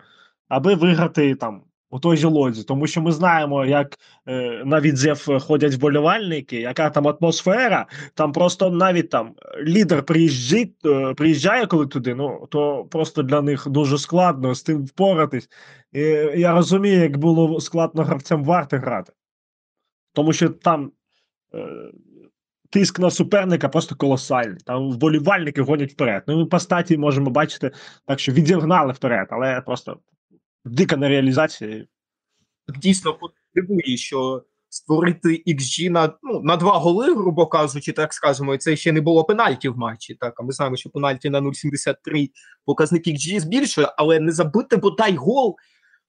аби 0.48 0.76
виграти 0.76 1.36
там 1.36 1.64
у 1.90 2.00
той 2.00 2.18
же 2.18 2.28
лодзі. 2.28 2.64
Тому 2.64 2.88
що 2.88 3.02
ми 3.02 3.12
знаємо, 3.12 3.66
як 3.66 4.00
е, 4.28 4.62
на 4.66 4.80
відзев 4.80 5.40
ходять 5.42 5.74
вболівальники, 5.74 6.62
яка 6.62 6.90
там 6.90 7.08
атмосфера, 7.08 7.88
там 8.14 8.32
просто 8.32 8.70
навіть 8.70 9.10
там 9.10 9.36
лідер 9.64 10.04
приїжджає, 10.04 10.70
е, 10.86 11.14
приїжджає 11.14 11.68
коли 11.68 11.88
туди, 11.88 12.16
ну 12.16 12.48
то 12.52 12.86
просто 12.86 13.24
для 13.24 13.42
них 13.42 13.68
дуже 13.68 13.98
складно 13.98 14.56
з 14.56 14.64
тим 14.64 14.86
впоратись. 14.86 15.50
І 15.94 16.02
я 16.36 16.52
розумію, 16.52 17.00
як 17.02 17.18
було 17.18 17.60
складно 17.60 18.04
гравцям 18.04 18.44
варти 18.44 18.78
грати. 18.78 19.14
Тому 20.14 20.34
що 20.34 20.50
там 20.50 20.92
е, 21.54 21.92
тиск 22.70 23.00
на 23.00 23.10
суперника 23.10 23.70
просто 23.70 23.96
колосальний. 23.96 24.60
Там 24.66 24.92
вболівальники 24.92 25.62
гонять 25.62 25.92
вперед. 25.92 26.24
Ну, 26.28 26.38
ми 26.38 26.46
по 26.46 26.60
статі 26.60 26.98
можемо 26.98 27.30
бачити, 27.30 27.72
так 28.06 28.20
що 28.20 28.32
відігнали 28.32 28.94
вперед, 28.94 29.28
але 29.30 29.62
просто 29.62 30.00
дика 30.66 30.98
на 30.98 31.10
реалізації. 31.10 31.88
Дійсно 32.82 33.18
от 33.22 33.32
дивує, 33.56 33.98
що 33.98 34.44
створити 34.70 35.44
XG 35.48 35.90
на, 35.90 36.14
ну, 36.24 36.42
на 36.42 36.58
два 36.58 36.78
голи, 36.78 37.16
грубо 37.16 37.48
кажучи, 37.48 37.92
так 37.92 38.14
скажемо, 38.14 38.54
і 38.54 38.58
це 38.58 38.76
ще 38.76 38.92
не 38.92 39.02
було 39.02 39.24
пенальті 39.24 39.70
в 39.70 39.78
матчі. 39.78 40.16
Так, 40.16 40.40
а 40.40 40.44
ми 40.44 40.52
знаємо, 40.52 40.78
що 40.78 40.90
пенальті 40.90 41.30
на 41.30 41.42
0,73 41.42 42.30
показник 42.66 43.08
XG 43.08 43.40
збільшує, 43.40 43.94
але 43.98 44.20
не 44.20 44.32
забити 44.32 44.78
бодай 44.78 45.16
гол. 45.16 45.56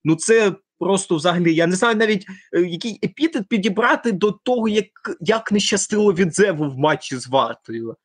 Ну 0.05 0.17
це 0.17 0.53
просто 0.79 1.17
взагалі. 1.17 1.55
Я 1.55 1.67
не 1.67 1.77
знаю 1.77 1.97
навіть 1.97 2.27
е, 2.53 2.61
який 2.61 2.99
епітет 3.05 3.49
підібрати 3.49 4.13
до 4.13 4.33
того, 4.33 4.69
як, 4.69 4.87
як 5.21 5.53
не 5.53 5.61
щастило 5.61 6.13
від 6.13 6.35
Зеву 6.35 6.71
в 6.71 6.79
матчі 6.79 7.17
з 7.17 7.29
Вартою. 7.29 7.97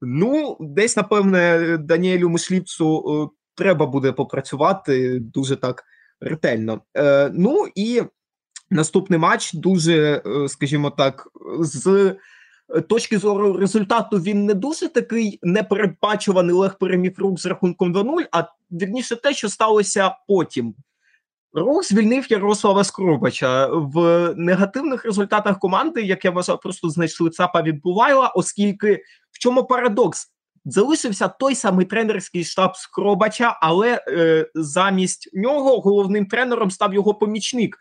Ну, 0.00 0.56
десь, 0.60 0.96
напевне, 0.96 1.76
Даніелю 1.78 2.28
Мишлівцу 2.28 3.04
е, 3.32 3.36
треба 3.56 3.86
буде 3.86 4.12
попрацювати 4.12 5.18
дуже 5.20 5.56
так 5.56 5.84
ретельно. 6.20 6.80
Е, 6.96 7.30
ну 7.34 7.66
і 7.74 8.02
наступний 8.70 9.18
матч 9.18 9.54
дуже, 9.54 10.22
е, 10.26 10.48
скажімо 10.48 10.90
так, 10.90 11.28
з 11.60 12.16
точки 12.88 13.18
зору 13.18 13.52
результату 13.56 14.16
він 14.16 14.44
не 14.44 14.54
дуже 14.54 14.88
такий 14.88 15.38
непередбачуваний 15.42 16.54
Олег 16.54 16.78
переміг 16.78 17.12
рух 17.18 17.40
з 17.40 17.46
рахунком 17.46 17.94
2-0, 17.94 18.26
а 18.32 18.44
вірніше 18.70 19.16
те, 19.16 19.34
що 19.34 19.48
сталося 19.48 20.16
потім. 20.28 20.74
Рух 21.52 21.84
звільнив 21.84 22.32
Ярослава 22.32 22.84
Скрубача 22.84 23.66
в 23.66 24.34
негативних 24.36 25.04
результатах 25.04 25.58
команди, 25.58 26.02
як 26.02 26.24
я 26.24 26.30
вважав, 26.30 26.60
просто 26.60 26.90
знайшли 26.90 27.30
ЦАПа 27.30 27.62
від 27.62 27.80
Булайла, 27.80 28.28
оскільки 28.28 29.02
в 29.30 29.38
чому 29.38 29.64
парадокс? 29.64 30.32
Залишився 30.68 31.28
той 31.28 31.54
самий 31.54 31.86
тренерський 31.86 32.44
штаб 32.44 32.76
Скробача, 32.76 33.58
але 33.62 34.04
е, 34.08 34.46
замість 34.54 35.30
нього 35.32 35.80
головним 35.80 36.26
тренером 36.26 36.70
став 36.70 36.94
його 36.94 37.14
помічник. 37.14 37.78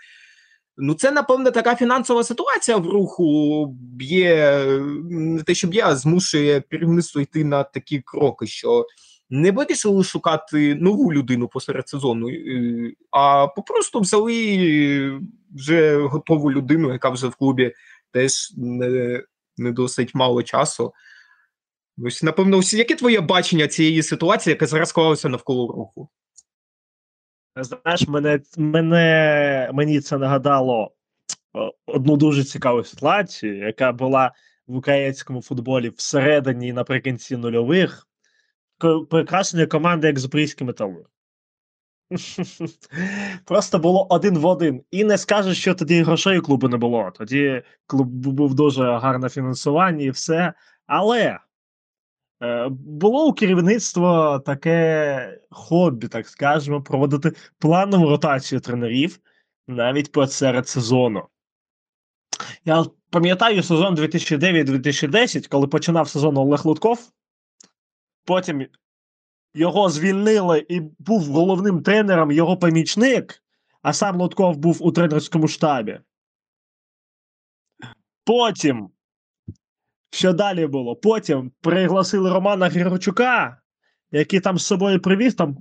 Ну, 0.77 0.93
це, 0.93 1.11
напевне, 1.11 1.51
така 1.51 1.75
фінансова 1.75 2.23
ситуація 2.23 2.77
в 2.77 2.85
руху 2.85 3.65
б'є 3.79 4.65
не 5.09 5.43
те, 5.43 5.53
що 5.55 5.67
б'є, 5.67 5.83
а 5.85 5.95
змушує 5.95 6.61
керівництво 6.61 7.21
йти 7.21 7.43
на 7.43 7.63
такі 7.63 8.01
кроки, 8.05 8.47
що 8.47 8.85
не 9.29 9.51
вирішили 9.51 10.03
шукати 10.03 10.75
нову 10.75 11.13
людину 11.13 11.47
посеред 11.47 11.89
сезону, 11.89 12.29
е, 12.29 12.93
а 13.11 13.47
попросту 13.47 13.99
взяли 13.99 15.21
вже 15.55 15.97
готову 15.97 16.51
людину, 16.51 16.93
яка 16.93 17.09
вже 17.09 17.27
в 17.27 17.35
клубі 17.35 17.73
теж 18.11 18.53
не, 18.57 19.23
не 19.57 19.71
досить 19.71 20.15
мало 20.15 20.43
часу. 20.43 20.93
Ось, 21.97 22.23
напевно, 22.23 22.57
ось 22.57 22.73
яке 22.73 22.95
твоє 22.95 23.21
бачення 23.21 23.67
цієї 23.67 24.03
ситуації, 24.03 24.51
яка 24.51 24.65
зараз 24.65 24.89
склалася 24.89 25.29
навколо 25.29 25.67
руху? 25.67 26.09
Знаєш, 27.55 28.07
мене, 28.07 28.39
мене, 28.57 29.69
мені 29.73 30.01
це 30.01 30.17
нагадало 30.17 30.91
одну 31.85 32.17
дуже 32.17 32.43
цікаву 32.43 32.83
ситуацію, 32.83 33.57
яка 33.57 33.91
була 33.91 34.31
в 34.67 34.75
українському 34.75 35.41
футболі 35.41 35.89
всередині 35.89 36.73
наприкінці 36.73 37.37
нульових. 37.37 38.07
Прекрасної 39.09 39.67
команди, 39.67 40.07
як 40.07 40.19
Запорізький 40.19 40.67
металург. 40.67 41.05
Просто 43.45 43.79
було 43.79 44.07
один 44.09 44.37
в 44.37 44.45
один. 44.45 44.83
І 44.91 45.03
не 45.03 45.17
скажеш, 45.17 45.57
що 45.57 45.75
тоді 45.75 46.03
грошей 46.03 46.39
у 46.39 46.41
клубу 46.41 46.67
не 46.67 46.77
було. 46.77 47.11
Тоді 47.15 47.63
клуб 47.87 48.07
був 48.07 48.55
дуже 48.55 48.83
гарне 48.83 49.29
фінансування 49.29 50.05
і 50.05 50.09
все. 50.09 50.53
Але 50.85 51.21
е, 51.21 51.39
було 52.79 53.27
у 53.27 53.33
керівництва 53.33 54.39
таке 54.39 55.39
хобі, 55.49 56.07
так 56.07 56.27
скажемо, 56.27 56.81
проводити 56.81 57.31
планову 57.59 58.09
ротацію 58.09 58.61
тренерів 58.61 59.19
навіть 59.67 60.11
посеред 60.11 60.67
сезону. 60.67 61.27
Я 62.65 62.85
пам'ятаю 63.09 63.63
сезон 63.63 63.95
2009-2010, 63.95 65.47
коли 65.47 65.67
починав 65.67 66.09
сезон 66.09 66.37
Олег 66.37 66.65
Лутков. 66.65 67.11
Потім 68.25 68.67
його 69.53 69.89
звільнили 69.89 70.65
і 70.69 70.79
був 70.79 71.23
головним 71.23 71.83
тренером 71.83 72.31
його 72.31 72.57
помічник, 72.57 73.43
а 73.81 73.93
сам 73.93 74.21
Лутков 74.21 74.57
був 74.57 74.77
у 74.83 74.91
тренерському 74.91 75.47
штабі. 75.47 75.99
Потім, 78.23 78.89
що 80.15 80.33
далі 80.33 80.67
було? 80.67 80.95
Потім 80.95 81.51
пригласили 81.61 82.29
Романа 82.33 82.69
Григорчука, 82.69 83.57
який 84.11 84.39
там 84.39 84.57
з 84.57 84.65
собою 84.65 85.01
привіз 85.01 85.35
там, 85.35 85.57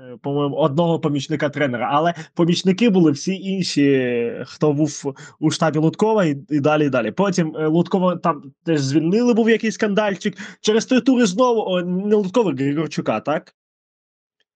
е, 0.00 0.16
по-моєму, 0.22 0.56
одного 0.56 1.00
помічника 1.00 1.48
тренера, 1.48 1.90
але 1.92 2.14
помічники 2.34 2.90
були 2.90 3.12
всі 3.12 3.34
інші, 3.34 4.32
хто 4.46 4.72
був 4.72 5.14
у 5.40 5.50
штабі 5.50 5.78
Луткова, 5.78 6.24
і, 6.24 6.36
і 6.50 6.60
далі, 6.60 6.86
і 6.86 6.88
далі. 6.88 7.10
Потім 7.10 7.56
е, 7.56 7.66
Луткова 7.66 8.16
там 8.16 8.42
теж 8.64 8.80
звільнили, 8.80 9.34
був 9.34 9.50
якийсь 9.50 9.74
скандальчик. 9.74 10.36
Через 10.60 10.86
три 10.86 11.00
тури 11.00 11.26
знову 11.26 11.80
не 11.80 12.14
Луткова, 12.14 12.52
Григорчука, 12.52 13.20
так? 13.20 13.54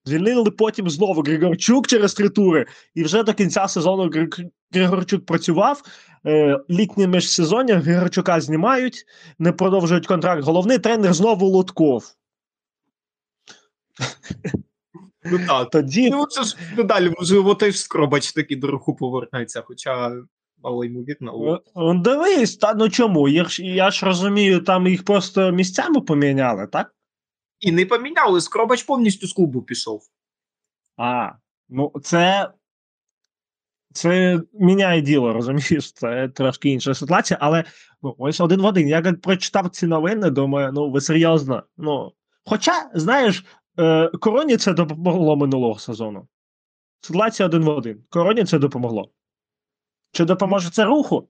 Звільнили 0.06 0.50
потім 0.50 0.90
знову 0.90 1.22
Григорчук 1.22 1.86
через 1.86 2.14
три 2.14 2.28
тури, 2.28 2.66
і 2.94 3.04
вже 3.04 3.22
до 3.22 3.34
кінця 3.34 3.68
сезону 3.68 4.02
Гри- 4.02 4.48
Григорчук 4.70 5.26
працював. 5.26 5.82
Е, 6.26 6.58
літнє 6.70 7.06
міжсезоння 7.06 7.74
Григорчука 7.74 8.40
знімають, 8.40 9.04
не 9.38 9.52
продовжують 9.52 10.06
контракт. 10.06 10.44
Головний 10.44 10.78
тренер 10.78 11.14
знову 11.14 11.46
Лутков. 11.46 12.04
Ну 15.24 15.38
так. 15.46 15.70
Тоді 15.70 16.10
Ну, 16.10 16.26
це 16.26 16.42
ж 16.42 16.56
далі, 16.84 17.12
можливо, 17.18 17.54
теж 17.54 17.78
скробач 17.80 18.32
таки 18.32 18.56
до 18.56 18.66
руху 18.66 18.94
повернеться, 18.94 19.62
хоча 19.66 20.12
мало 20.62 20.84
ймовірно. 20.84 21.60
Ну, 21.76 21.94
Дивись, 22.00 22.56
та 22.56 22.74
ну 22.74 22.88
чому? 22.90 23.28
Я 23.28 23.44
ж, 23.44 23.62
я 23.62 23.90
ж 23.90 24.06
розумію, 24.06 24.60
там 24.60 24.86
їх 24.86 25.04
просто 25.04 25.50
місцями 25.52 26.00
поміняли, 26.00 26.66
так? 26.66 26.94
І 27.62 27.72
не 27.72 27.86
поміняли, 27.86 28.40
скробач 28.40 28.82
повністю 28.82 29.26
з 29.26 29.32
клубу 29.32 29.62
пішов. 29.62 30.02
А, 30.96 31.30
ну 31.68 31.92
це. 32.02 32.50
Це 33.94 34.40
міняє 34.52 35.00
діло, 35.00 35.32
розумієш? 35.32 35.92
Це 35.92 36.28
трошки 36.28 36.68
інша 36.68 36.94
ситуація, 36.94 37.38
але 37.40 37.64
ну, 38.02 38.14
ось 38.18 38.40
один 38.40 38.60
в 38.60 38.64
один. 38.64 38.88
Я 38.88 39.02
як 39.04 39.20
прочитав 39.20 39.70
ці 39.70 39.86
новини, 39.86 40.30
думаю, 40.30 40.72
ну 40.72 40.90
ви 40.90 41.00
серйозно. 41.00 41.62
Ну, 41.76 42.12
хоча, 42.44 42.90
знаєш, 42.94 43.44
е, 43.78 44.08
короні 44.08 44.56
це 44.56 44.72
допомогло 44.72 45.36
минулого 45.36 45.78
сезону. 45.78 46.28
Ситуація 47.00 47.46
один 47.46 47.62
в 47.62 47.68
один. 47.68 48.04
Короні 48.10 48.44
це 48.44 48.58
допомогло. 48.58 49.10
Чи 50.12 50.24
допоможе 50.24 50.70
це 50.70 50.84
руху? 50.84 51.28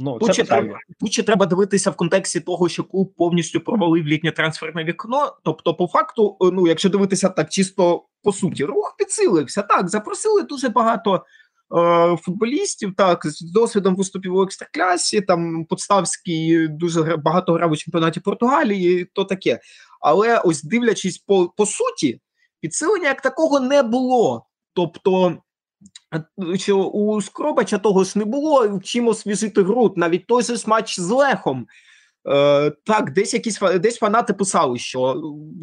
Ну, 0.00 0.18
Тут 0.18 0.32
ще, 0.32 0.44
треба, 0.44 0.78
тут 1.00 1.12
ще 1.12 1.22
треба 1.22 1.46
дивитися 1.46 1.90
в 1.90 1.96
контексті 1.96 2.40
того, 2.40 2.68
що 2.68 2.84
клуб 2.84 3.14
повністю 3.16 3.60
провалив 3.60 4.06
літнє 4.06 4.32
трансферне 4.32 4.84
вікно. 4.84 5.36
Тобто, 5.44 5.74
по 5.74 5.86
факту, 5.86 6.36
е, 6.42 6.50
ну, 6.52 6.66
якщо 6.68 6.88
дивитися 6.88 7.28
так, 7.28 7.50
чисто 7.50 8.04
по 8.22 8.32
суті, 8.32 8.64
рух 8.64 8.94
підсилився. 8.98 9.62
Так, 9.62 9.88
запросили 9.88 10.42
дуже 10.42 10.68
багато 10.68 11.24
е, 11.76 12.16
футболістів, 12.16 12.94
так, 12.96 13.26
з 13.26 13.40
досвідом 13.40 13.96
виступів 13.96 14.34
у 14.34 14.42
екстраклясі. 14.42 15.20
Там 15.20 15.64
Подставський 15.64 16.68
дуже 16.68 17.16
багато 17.16 17.52
грав 17.52 17.72
у 17.72 17.76
чемпіонаті 17.76 18.20
Португалії, 18.20 19.04
то 19.04 19.24
таке. 19.24 19.60
Але 20.00 20.38
ось 20.38 20.62
дивлячись 20.62 21.18
по, 21.18 21.48
по 21.56 21.66
суті, 21.66 22.20
підсилення 22.60 23.08
як 23.08 23.20
такого 23.20 23.60
не 23.60 23.82
було. 23.82 24.46
Тобто. 24.74 25.36
Е, 26.14 26.58
Що 26.58 26.78
у 26.78 27.20
Скробача 27.20 27.78
того 27.78 28.04
ж 28.04 28.18
не 28.18 28.24
було 28.24 28.80
чим 28.84 29.08
освіжити 29.08 29.62
гру, 29.62 29.94
навіть 29.96 30.26
той 30.26 30.42
же 30.42 30.56
ж 30.56 30.64
матч 30.66 31.00
з 31.00 31.10
Лехом. 31.10 31.66
Е, 32.28 32.70
так, 32.84 33.12
десь 33.12 33.34
якісь 33.34 33.60
десь 33.60 33.98
фанати 33.98 34.32
писали, 34.32 34.78
що 34.78 35.10
е, 35.10 35.14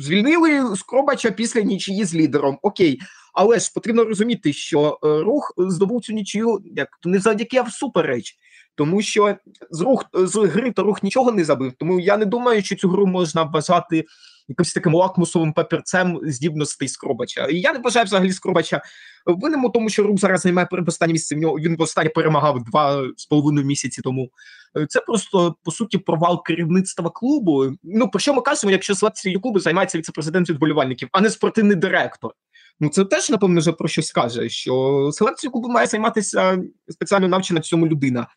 звільнили 0.04 0.76
Скробача 0.76 1.32
після 1.32 1.62
нічиї 1.62 2.06
з 2.06 2.16
лідером. 2.16 2.60
Окей, 2.62 3.00
але 3.34 3.60
ж 3.60 3.72
потрібно 3.76 4.06
розуміти, 4.06 4.54
що 4.54 5.00
е, 5.04 5.08
рух 5.08 5.54
здобув 5.58 6.02
цю 6.02 6.14
нічию 6.14 6.60
як 6.66 6.88
не 7.06 7.20
завдяки, 7.20 7.58
а 7.58 7.62
всупереч. 7.62 8.36
Тому 8.76 9.02
що 9.02 9.36
з 9.72 9.82
рух 9.82 10.06
з 10.14 10.36
гри 10.36 10.72
то 10.72 10.84
рух 10.84 11.04
нічого 11.04 11.32
не 11.32 11.44
забив. 11.44 11.74
Тому 11.80 12.00
я 12.00 12.18
не 12.18 12.26
думаю, 12.26 12.64
що 12.64 12.76
цю 12.76 12.90
гру 12.90 13.08
можна 13.08 13.44
вважати 13.44 14.06
якимось 14.48 14.74
таким 14.74 14.96
лакмусовим 14.96 15.54
папірцем 15.54 16.20
здібностей 16.24 16.88
Скробача. 16.88 17.46
І 17.46 17.60
я 17.60 17.74
не 17.74 17.80
вважаю 17.80 18.06
взагалі 18.06 18.34
Скробача 18.34 18.82
винним 19.26 19.66
у 19.66 19.70
тому, 19.70 19.90
що 19.90 20.04
рух 20.04 20.20
зараз 20.20 20.42
займає 20.42 20.68
передостаннє 20.68 21.14
місце. 21.14 21.36
В 21.36 21.38
нього 21.38 21.56
він 21.56 21.78
востаннє 21.78 22.10
перемагав 22.10 22.64
два 22.64 23.08
з 23.18 23.26
половиною 23.26 23.66
місяці 23.66 24.02
тому. 24.02 24.30
Е, 24.78 24.86
Це 24.90 25.02
просто 25.02 25.56
по 25.64 25.72
суті 25.72 25.98
провал 25.98 26.44
керівництва 26.44 27.10
клубу. 27.10 27.66
Ну 27.84 28.10
про 28.10 28.20
що 28.20 28.34
ми 28.34 28.42
кажемо, 28.42 28.72
якщо 28.72 28.96
селекцією 28.96 29.42
клубу 29.42 29.60
займається 29.60 29.98
віце-президент 29.98 30.50
від 30.50 30.58
вболівальників, 30.58 31.10
а 31.12 31.22
не 31.22 31.30
спортивний 31.30 31.76
директор. 31.76 32.32
Ну 32.80 32.90
це 32.90 33.06
теж 33.06 33.30
напевно 33.30 33.60
вже 33.60 33.72
про 33.72 33.88
щось 33.88 34.12
каже, 34.12 34.50
що 34.50 35.10
селекцією 35.14 35.52
клубу 35.52 35.70
має 35.70 35.88
займатися 35.88 36.58
спеціально 36.90 37.28
навчена 37.28 37.62
цьому 37.62 37.88
людина. 37.88 38.28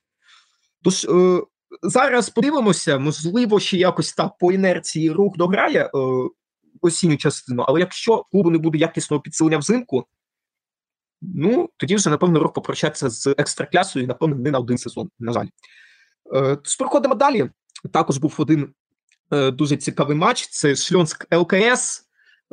Тож 0.83 1.05
е, 1.05 1.43
зараз 1.83 2.31
подивимося, 2.31 2.99
можливо, 2.99 3.61
ще 3.61 3.77
якось 3.77 4.13
так 4.13 4.33
по 4.39 4.53
інерції 4.53 5.11
рух 5.11 5.37
дограє 5.37 5.85
е, 5.85 5.91
осінню 6.81 7.17
частину, 7.17 7.65
але 7.69 7.81
якщо 7.81 8.25
клубу 8.31 8.51
не 8.51 8.59
буде 8.59 8.79
якісного 8.79 9.21
підсилення 9.21 9.59
взимку, 9.59 10.07
ну 11.23 11.71
тоді 11.77 11.97
вже 11.97 12.11
напевно 12.11 12.41
рух 12.41 12.53
попрощаться 12.53 13.11
з 13.11 13.35
екстраклясою, 13.39 14.07
напевно 14.07 14.37
не 14.37 14.51
на 14.51 14.59
один 14.59 14.79
сезон, 14.79 15.11
на 15.19 15.33
жаль. 15.33 15.47
Е, 16.35 16.57
Тож 16.57 16.77
переходимо 16.77 17.15
далі. 17.15 17.51
Також 17.93 18.19
був 18.19 18.35
один 18.39 18.75
е, 19.33 19.51
дуже 19.51 19.77
цікавий 19.77 20.17
матч. 20.17 20.49
Це 20.49 20.77
Шльонськ 20.77 21.35
ЛКС. 21.35 22.09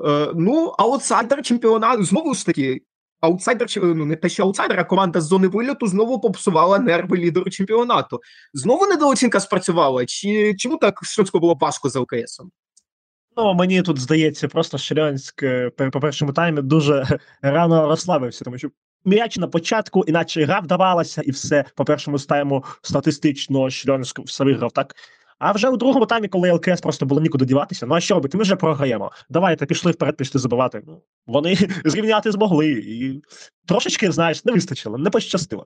Е, 0.05 0.31
ну, 0.35 0.75
аутсайдер 0.77 1.41
чемпіонату. 1.41 2.03
Знову 2.03 2.33
ж 2.33 2.45
таки, 2.45 2.81
аутсайдер, 3.25 3.67
чи- 3.69 3.79
ну 3.79 4.05
не 4.05 4.15
те, 4.15 4.29
що 4.29 4.43
аутсайдер, 4.43 4.79
а 4.79 4.83
команда 4.83 5.21
з 5.21 5.23
зони 5.23 5.47
вильоту 5.47 5.87
знову 5.87 6.19
попсувала 6.19 6.79
нерви 6.79 7.17
лідеру 7.17 7.51
чемпіонату. 7.51 8.19
Знову 8.53 8.85
недооцінка 8.85 9.39
спрацювала. 9.39 10.05
Чи 10.05 10.55
чому 10.55 10.77
так 10.77 10.99
Шльонську 11.03 11.39
було 11.39 11.57
важко 11.61 11.89
з 11.89 11.95
ЛКСом? 11.95 12.51
Ну, 13.37 13.53
мені 13.53 13.81
тут 13.81 13.99
здається, 13.99 14.47
просто 14.47 14.77
Шрянськ 14.77 15.43
е, 15.43 15.69
по 15.69 15.99
першому 15.99 16.33
таймі 16.33 16.61
дуже 16.61 17.19
рано 17.41 17.87
розслабився, 17.87 18.45
тому 18.45 18.57
що 18.57 18.69
м'яч 19.05 19.37
на 19.37 19.47
початку, 19.47 20.03
іначе 20.07 20.45
гра 20.45 20.59
вдавалася, 20.59 21.21
і 21.21 21.31
все 21.31 21.65
по 21.75 21.85
першому 21.85 22.17
тайму 22.17 22.63
статистично 22.81 23.69
Шльонськ 23.69 24.19
все 24.19 24.43
виграв, 24.43 24.71
так? 24.71 24.95
А 25.39 25.51
вже 25.51 25.69
у 25.69 25.77
другому 25.77 26.05
таймі, 26.05 26.27
коли 26.27 26.51
ЛКС 26.51 26.81
просто 26.81 27.05
було 27.05 27.21
нікуди 27.21 27.45
діватися, 27.45 27.85
ну 27.85 27.95
а 27.95 27.99
що 27.99 28.15
робити? 28.15 28.37
Ми 28.37 28.43
вже 28.43 28.55
програємо. 28.55 29.11
Давайте 29.29 29.65
пішли 29.65 29.91
вперед, 29.91 30.17
пішли 30.17 30.41
забивати. 30.41 30.81
Ну, 30.87 31.01
вони 31.27 31.57
зрівняти 31.85 32.31
змогли. 32.31 32.69
І 32.69 33.21
трошечки, 33.67 34.11
знаєш, 34.11 34.45
не 34.45 34.51
вистачило, 34.51 34.97
не 34.97 35.09
пощастило. 35.09 35.65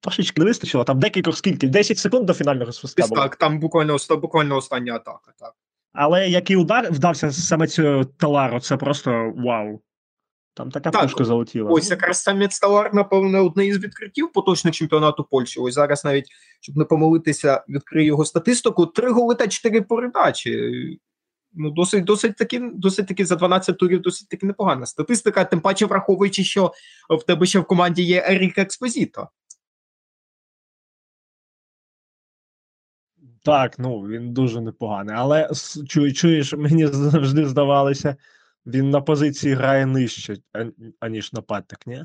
Трошечки 0.00 0.40
не 0.40 0.44
вистачило. 0.44 0.84
Там 0.84 0.98
декількох 0.98 1.36
скільки? 1.36 1.68
10 1.68 1.98
секунд 1.98 2.26
до 2.26 2.34
фінального 2.34 2.72
свистка 2.72 3.06
було. 3.06 3.22
так, 3.22 3.36
там 3.36 3.60
буквально, 3.60 3.96
буквально 4.10 4.56
остання 4.56 4.94
атака. 4.94 5.32
Так. 5.38 5.52
Але 5.92 6.28
який 6.28 6.56
удар 6.56 6.92
вдався 6.92 7.32
саме 7.32 7.66
цього 7.66 8.04
Талару, 8.04 8.60
це 8.60 8.76
просто 8.76 9.32
вау. 9.36 9.80
Там 10.54 10.70
така 10.70 10.90
Так, 10.90 11.02
пушка 11.02 11.24
залетіла. 11.24 11.70
Ось 11.70 11.90
якраз 11.90 12.22
сам 12.22 12.38
Мецталар, 12.38 12.94
напевно, 12.94 13.46
одне 13.46 13.66
із 13.66 13.78
відкриттів 13.78 14.32
поточного 14.32 14.72
чемпіонату 14.72 15.24
Польщі. 15.30 15.60
Ось 15.60 15.74
зараз 15.74 16.04
навіть, 16.04 16.26
щоб 16.60 16.76
не 16.76 16.84
помилитися, 16.84 17.64
відкрию 17.68 18.06
його 18.06 18.24
статистику. 18.24 18.86
Три 18.86 19.10
голи 19.10 19.34
та 19.34 19.48
чотири 19.48 19.82
передачі. 19.82 20.98
Ну, 21.52 21.70
досить, 21.70 22.04
досить 22.04 22.36
таки, 22.36 22.70
досить 22.74 23.06
таки 23.06 23.26
за 23.26 23.36
12 23.36 23.78
турів, 23.78 24.00
досить 24.00 24.28
таки 24.28 24.46
непогана 24.46 24.86
статистика, 24.86 25.44
тим 25.44 25.60
паче 25.60 25.86
враховуючи, 25.86 26.44
що 26.44 26.72
в 27.10 27.22
тебе 27.22 27.46
ще 27.46 27.58
в 27.58 27.64
команді 27.64 28.02
є 28.02 28.24
Ерік 28.26 28.58
Експозіто. 28.58 29.28
Так, 33.42 33.78
ну 33.78 34.00
він 34.00 34.32
дуже 34.32 34.60
непоганий. 34.60 35.14
Але 35.18 35.50
чуєш, 36.14 36.54
мені 36.54 36.86
завжди 36.86 37.46
здавалося, 37.46 38.16
він 38.66 38.90
на 38.90 39.00
позиції 39.00 39.54
грає 39.54 39.86
нижче, 39.86 40.36
аніж 41.00 41.32
нападник, 41.32 41.86
ні? 41.86 42.04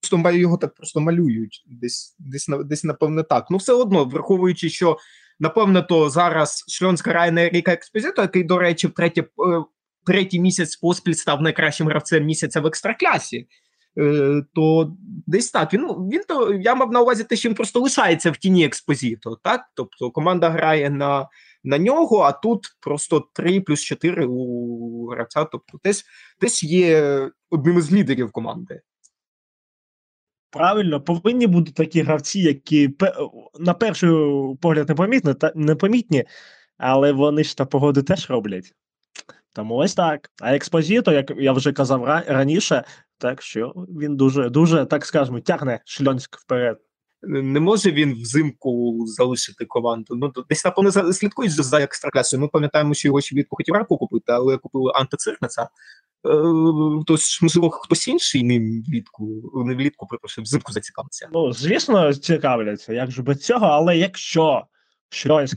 Просто 0.00 0.30
його 0.30 0.56
так 0.56 0.74
просто 0.74 1.00
малюють. 1.00 1.64
Десь, 1.66 2.16
десь, 2.18 2.48
десь, 2.64 2.84
напевне, 2.84 3.22
так. 3.22 3.46
Ну, 3.50 3.56
все 3.56 3.72
одно, 3.72 4.04
враховуючи, 4.04 4.68
що 4.70 4.98
напевно, 5.40 5.82
то 5.82 6.10
зараз 6.10 6.64
Шльонська 6.68 7.10
грає 7.10 7.32
на 7.32 7.44
Еріка 7.44 7.72
Експозіто, 7.72 8.22
який, 8.22 8.44
до 8.44 8.58
речі, 8.58 8.86
в 8.86 8.90
третє, 8.90 9.20
е, 9.20 9.26
третій 10.06 10.40
місяць 10.40 10.76
поспіль 10.76 11.12
став 11.12 11.42
найкращим 11.42 11.86
гравцем 11.86 12.24
місяця 12.24 12.60
в 12.60 12.66
екстраклясі. 12.66 13.48
Е, 13.98 14.42
то 14.54 14.96
десь 15.26 15.50
так. 15.50 15.74
Він, 15.74 15.86
він 15.86 16.22
то 16.28 16.54
я 16.54 16.74
мав 16.74 16.92
на 16.92 17.00
увазі 17.00 17.24
те, 17.24 17.36
що 17.36 17.48
він 17.48 17.56
просто 17.56 17.80
лишається 17.80 18.30
в 18.30 18.36
тіні 18.36 18.64
експозіто. 18.64 19.38
Так? 19.42 19.60
Тобто 19.74 20.10
команда 20.10 20.50
грає 20.50 20.90
на, 20.90 21.28
на 21.64 21.78
нього, 21.78 22.20
а 22.20 22.32
тут 22.32 22.76
просто 22.80 23.28
3 23.32 23.60
плюс 23.60 23.82
4 23.82 24.26
у 24.26 25.06
гравця. 25.06 25.44
Тобто, 25.44 25.78
теж, 25.78 26.04
теж 26.38 26.64
є 26.64 27.20
одним 27.50 27.78
із 27.78 27.92
лідерів 27.92 28.32
команди. 28.32 28.80
Правильно, 30.50 31.00
повинні 31.00 31.46
бути 31.46 31.72
такі 31.72 32.02
гравці, 32.02 32.40
які 32.40 32.96
на 33.60 33.74
перший 33.74 34.10
погляд 34.60 34.88
непомітні, 34.88 35.34
та 35.34 35.52
непомітні, 35.54 36.24
але 36.78 37.12
вони 37.12 37.44
ж 37.44 37.56
та 37.56 37.64
погоди 37.64 38.02
теж 38.02 38.30
роблять. 38.30 38.74
Тому 39.54 39.74
ось 39.74 39.94
так. 39.94 40.30
А 40.42 40.54
експозіто, 40.54 41.12
як 41.12 41.32
я 41.36 41.52
вже 41.52 41.72
казав 41.72 42.04
раніше, 42.26 42.84
так 43.18 43.42
що 43.42 43.72
він 43.76 44.16
дуже, 44.16 44.50
дуже, 44.50 44.84
так 44.84 45.06
скажемо, 45.06 45.40
тягне 45.40 45.80
шльонськ 45.84 46.38
вперед. 46.38 46.78
не 47.22 47.60
може 47.60 47.90
він 47.90 48.12
взимку 48.12 49.04
залишити 49.06 49.64
команду. 49.64 50.14
Ну 50.16 50.28
то 50.28 50.44
десь 50.48 50.64
напевно 50.64 51.12
слідкують 51.12 51.52
за, 51.52 51.62
за. 51.62 52.38
Ми 52.38 52.48
пам'ятаємо, 52.48 52.94
що 52.94 53.08
його 53.08 53.20
ще 53.20 53.34
влітку 53.34 53.56
хотів 53.56 53.74
раку 53.74 53.98
купити, 53.98 54.32
але 54.32 54.58
купили 54.58 54.92
антицирнаця. 54.94 55.62
Е, 55.62 55.68
Тож, 57.06 57.42
можливо, 57.42 57.70
хтось 57.70 58.08
інший 58.08 58.42
ним 58.42 58.84
влітку, 58.88 59.52
не 59.66 59.74
влітку, 59.74 60.06
перепрошую, 60.06 60.42
взимку 60.42 60.72
зацікавиться. 60.72 61.28
Ну, 61.32 61.52
звісно, 61.52 62.14
цікавляться, 62.14 62.92
як 62.92 63.10
же 63.10 63.22
без 63.22 63.38
цього, 63.38 63.66
але 63.66 63.96
якщо 63.96 64.66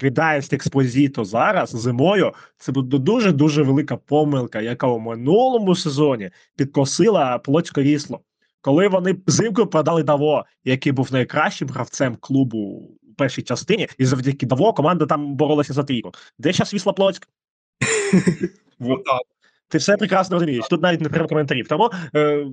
Віддає 0.04 0.42
з 0.42 0.54
експозіто 0.54 1.26
зараз 1.26 1.70
зимою, 1.70 2.34
це 2.58 2.72
буде 2.72 2.98
дуже 2.98 3.32
дуже 3.32 3.64
велика 3.64 3.98
помилка, 3.98 4.62
яка 4.62 4.88
у 4.88 5.00
минулому 5.00 5.76
сезоні 5.76 6.30
підкосила 6.56 7.38
плотське 7.38 7.84
рісло. 7.84 8.22
Коли 8.62 8.88
вони 8.88 9.16
взимку 9.28 9.68
продали 9.68 10.04
Даво, 10.04 10.46
який 10.64 10.92
був 10.92 11.14
найкращим 11.14 11.68
гравцем 11.68 12.16
клубу 12.20 12.58
у 12.58 13.14
першій 13.18 13.42
частині, 13.42 13.88
і 13.98 14.06
завдяки 14.06 14.46
Даво 14.46 14.74
команда 14.74 15.06
там 15.06 15.36
боролася 15.36 15.74
за 15.74 15.84
трійку. 15.84 16.12
Де 16.40 16.54
зараз 16.54 16.74
вісла 16.74 16.94
Плотськ? 16.94 17.28
Ну. 18.80 19.04
Ти 19.70 19.78
все 19.78 19.98
прекрасно 19.98 20.36
розумієш. 20.36 20.66
Тут 20.70 20.82
навіть 20.82 21.02
не 21.02 21.10
треба 21.10 21.28
коментарів. 21.28 21.68
Тому 21.68 21.90
е, 22.16 22.46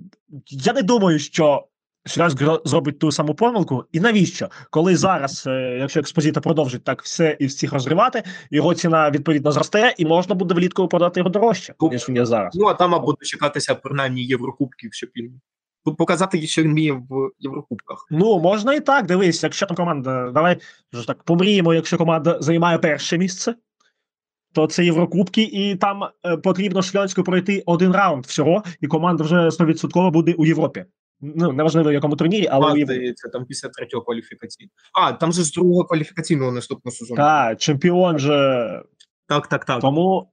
я 0.49 0.73
не 0.73 0.83
думаю, 0.83 1.19
що 1.19 1.67
Шрас 2.07 2.37
зробить 2.65 2.99
ту 2.99 3.13
саму 3.13 3.35
помилку. 3.35 3.85
І 3.93 4.01
навіщо? 4.01 4.49
Коли 4.71 4.97
зараз, 4.97 5.45
е, 5.47 5.79
якщо 5.81 6.01
експозита 6.01 6.41
продовжить 6.41 6.85
так 6.85 7.03
все 7.03 7.37
і 7.41 7.47
всіх 7.47 7.73
розривати, 7.73 8.23
його 8.51 8.75
ціна 8.75 9.11
відповідно 9.11 9.53
зросте, 9.53 9.95
і 9.99 10.07
можна 10.07 10.35
буде 10.35 10.55
влітку 10.55 10.89
продати 10.89 11.21
його 11.21 11.31
дорожче, 11.31 11.75
ніж 11.81 12.09
він 12.09 12.17
є 12.17 12.27
зараз. 12.27 12.55
Ну 12.55 12.67
а 12.67 12.75
там 12.75 12.95
або 12.95 13.13
дочекатися 13.13 13.75
принаймні 13.75 14.25
Єврокубків, 14.25 14.93
щоб 14.93 15.11
він 15.17 15.41
показати, 15.85 16.47
що 16.47 16.63
він 16.63 16.71
вміє 16.71 16.93
в 16.93 17.31
Єврокубках. 17.39 18.07
Ну 18.11 18.41
можна 18.41 18.75
і 18.75 18.81
так. 18.81 19.07
Дивись, 19.07 19.43
якщо 19.43 19.67
там 19.67 19.77
команда, 19.77 20.31
давай 20.31 20.57
вже 20.93 21.07
так 21.07 21.23
помріємо, 21.23 21.75
якщо 21.75 21.99
команда 21.99 22.39
займає 22.41 22.79
перше 22.79 23.19
місце. 23.19 23.55
То 24.55 24.67
це 24.67 24.85
Єврокубки, 24.85 25.43
і 25.43 25.77
там 25.77 26.05
е, 26.27 26.37
потрібно 26.37 26.83
Шльонську 26.83 27.23
пройти 27.23 27.63
один 27.67 27.93
раунд 27.93 28.27
всього, 28.27 28.63
і 28.81 28.87
команда 28.87 29.25
вже 29.25 29.37
100% 29.37 30.11
буде 30.11 30.33
у 30.33 30.47
Європі. 30.47 30.85
Ну, 31.21 31.53
неважливо, 31.53 31.91
в 31.91 31.93
якому 31.93 32.17
турнірі, 32.17 32.47
але 32.51 32.83
а, 32.83 32.85
здається, 32.85 33.29
там 33.29 33.45
після 33.45 33.69
третього 33.69 34.03
кваліфікаційного. 34.05 34.73
А, 34.93 35.13
там 35.13 35.33
же 35.33 35.43
з 35.43 35.53
другого 35.53 35.85
кваліфікаційного 35.85 36.53
наступного 36.53 36.97
сезону. 36.97 37.17
Так, 37.17 37.59
чемпіон 37.59 38.19
же. 38.19 38.83
Так, 39.27 39.47
так, 39.47 39.65
так. 39.65 39.81
Тому 39.81 40.33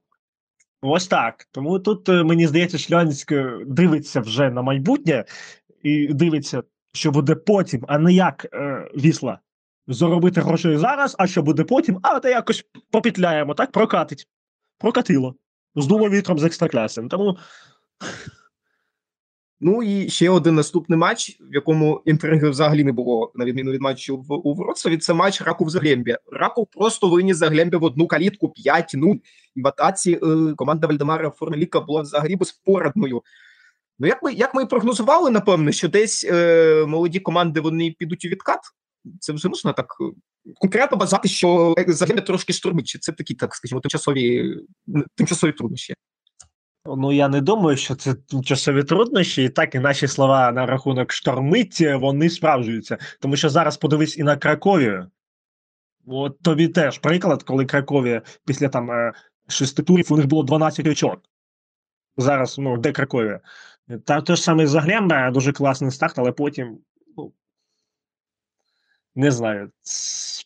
ось 0.82 1.06
так. 1.06 1.48
Тому 1.52 1.78
тут, 1.78 2.08
е, 2.08 2.24
мені 2.24 2.46
здається, 2.46 2.78
Шльонськ 2.78 3.32
дивиться 3.66 4.20
вже 4.20 4.50
на 4.50 4.62
майбутнє 4.62 5.24
і 5.82 6.06
дивиться, 6.06 6.62
що 6.92 7.10
буде 7.10 7.34
потім, 7.34 7.84
а 7.88 7.98
не 7.98 8.12
як 8.12 8.46
е, 8.54 8.90
вісла. 8.96 9.38
Заробити 9.86 10.40
грошей 10.40 10.76
зараз, 10.76 11.16
а 11.18 11.26
що 11.26 11.42
буде 11.42 11.64
потім, 11.64 11.98
а 12.02 12.20
то 12.20 12.28
якось 12.28 12.64
попітляємо, 12.90 13.54
так? 13.54 13.72
Прокатить. 13.72 14.28
Прокатило. 14.78 15.34
Здуло 15.76 16.10
вітром 16.10 16.38
з 16.38 16.44
екстраклясом. 16.44 17.08
Тому. 17.08 17.38
Ну 19.64 19.82
і 19.82 20.08
ще 20.10 20.30
один 20.30 20.54
наступний 20.54 20.98
матч, 20.98 21.36
в 21.40 21.54
якому 21.54 22.02
інтриги 22.04 22.50
взагалі 22.50 22.84
не 22.84 22.92
було, 22.92 23.32
на 23.34 23.44
відміну 23.44 23.70
від 23.70 23.80
матчу 23.80 24.16
в 24.16 24.32
у 24.32 24.54
Вроцлаві, 24.54 24.96
Це 24.96 25.14
матч 25.14 25.40
Раков 25.40 25.70
Заглембі. 25.70 26.16
Раков 26.32 26.66
просто 26.70 27.08
виніс 27.08 27.36
Заглембі 27.36 27.76
в 27.76 27.84
одну 27.84 28.06
калітку 28.06 28.52
5-0. 28.66 29.20
І 29.54 29.62
в 29.62 29.66
атаці 29.66 30.12
е, 30.22 30.54
команда 30.56 30.86
Вальдемара 30.86 31.30
Форнеліка 31.30 31.80
була 31.80 32.02
взагалі 32.02 32.36
безпорадною. 32.36 33.22
Ну, 33.98 34.06
як 34.06 34.22
ми 34.22 34.32
як 34.32 34.54
ми 34.54 34.62
і 34.62 34.66
прогнозували, 34.66 35.30
напевно, 35.30 35.72
що 35.72 35.88
десь 35.88 36.24
е, 36.24 36.84
молоді 36.88 37.20
команди 37.20 37.60
вони 37.60 37.94
підуть 37.98 38.24
у 38.24 38.28
відкат. 38.28 38.60
Це 39.20 39.32
вже 39.32 39.48
можна 39.48 39.72
так 39.72 39.96
е, 40.00 40.04
конкретно 40.54 40.96
бажати, 40.96 41.28
що 41.28 41.74
Заглембі 41.86 42.22
трошки 42.22 42.52
штурмить. 42.52 42.98
Це 43.00 43.12
такі, 43.12 43.34
так 43.34 43.54
скажімо, 43.54 43.80
тимчасові 43.80 44.56
тимчасові 45.16 45.52
труднощі. 45.52 45.94
Ну, 46.86 47.12
я 47.12 47.28
не 47.28 47.40
думаю, 47.40 47.76
що 47.76 47.94
це 47.94 48.14
тимчасові 48.14 48.84
труднощі, 48.84 49.44
і 49.44 49.48
так 49.48 49.74
і 49.74 49.78
наші 49.78 50.08
слова 50.08 50.52
на 50.52 50.66
рахунок 50.66 51.12
штормить, 51.12 51.80
вони 51.80 52.30
справджуються. 52.30 52.98
Тому 53.20 53.36
що 53.36 53.48
зараз 53.48 53.76
подивись 53.76 54.18
і 54.18 54.22
на 54.22 54.36
Краковію. 54.36 55.10
От 56.06 56.42
тобі 56.42 56.68
теж 56.68 56.98
приклад, 56.98 57.42
коли 57.42 57.66
Краковія 57.66 58.22
після 58.46 58.68
там 58.68 58.90
е, 58.90 59.12
шести 59.48 59.82
турів 59.82 60.12
у 60.12 60.16
них 60.16 60.26
було 60.26 60.42
12 60.42 60.86
очок. 60.86 61.20
Зараз, 62.16 62.58
ну, 62.58 62.76
де 62.76 62.92
Краковія? 62.92 63.40
Та 64.04 64.20
те 64.20 64.36
ж 64.36 64.42
саме 64.42 64.66
Заглемба, 64.66 65.30
дуже 65.30 65.52
класний 65.52 65.90
старт, 65.90 66.18
але 66.18 66.32
потім. 66.32 66.78
Не 69.14 69.30
знаю. 69.30 69.70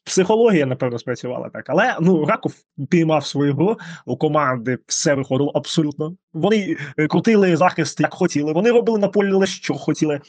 Психологія, 0.05 0.67
напевно, 0.67 0.99
спрацювала 0.99 1.49
так. 1.49 1.71
Але 1.71 1.97
ну, 2.01 2.25
Раков 2.25 2.55
піймав 2.91 3.27
свою 3.27 3.55
гру, 3.55 3.79
у 4.07 4.17
команди 4.17 4.79
все 4.87 5.15
виходило 5.15 5.51
абсолютно. 5.51 6.17
Вони 6.33 6.77
е, 6.97 7.07
крутили 7.07 7.57
захист, 7.57 8.01
як 8.01 8.15
хотіли, 8.15 8.53
вони 8.53 8.71
робили 8.71 8.99
на 8.99 9.09
полі, 9.09 9.47
що 9.47 9.75
хотіли. 9.75 10.21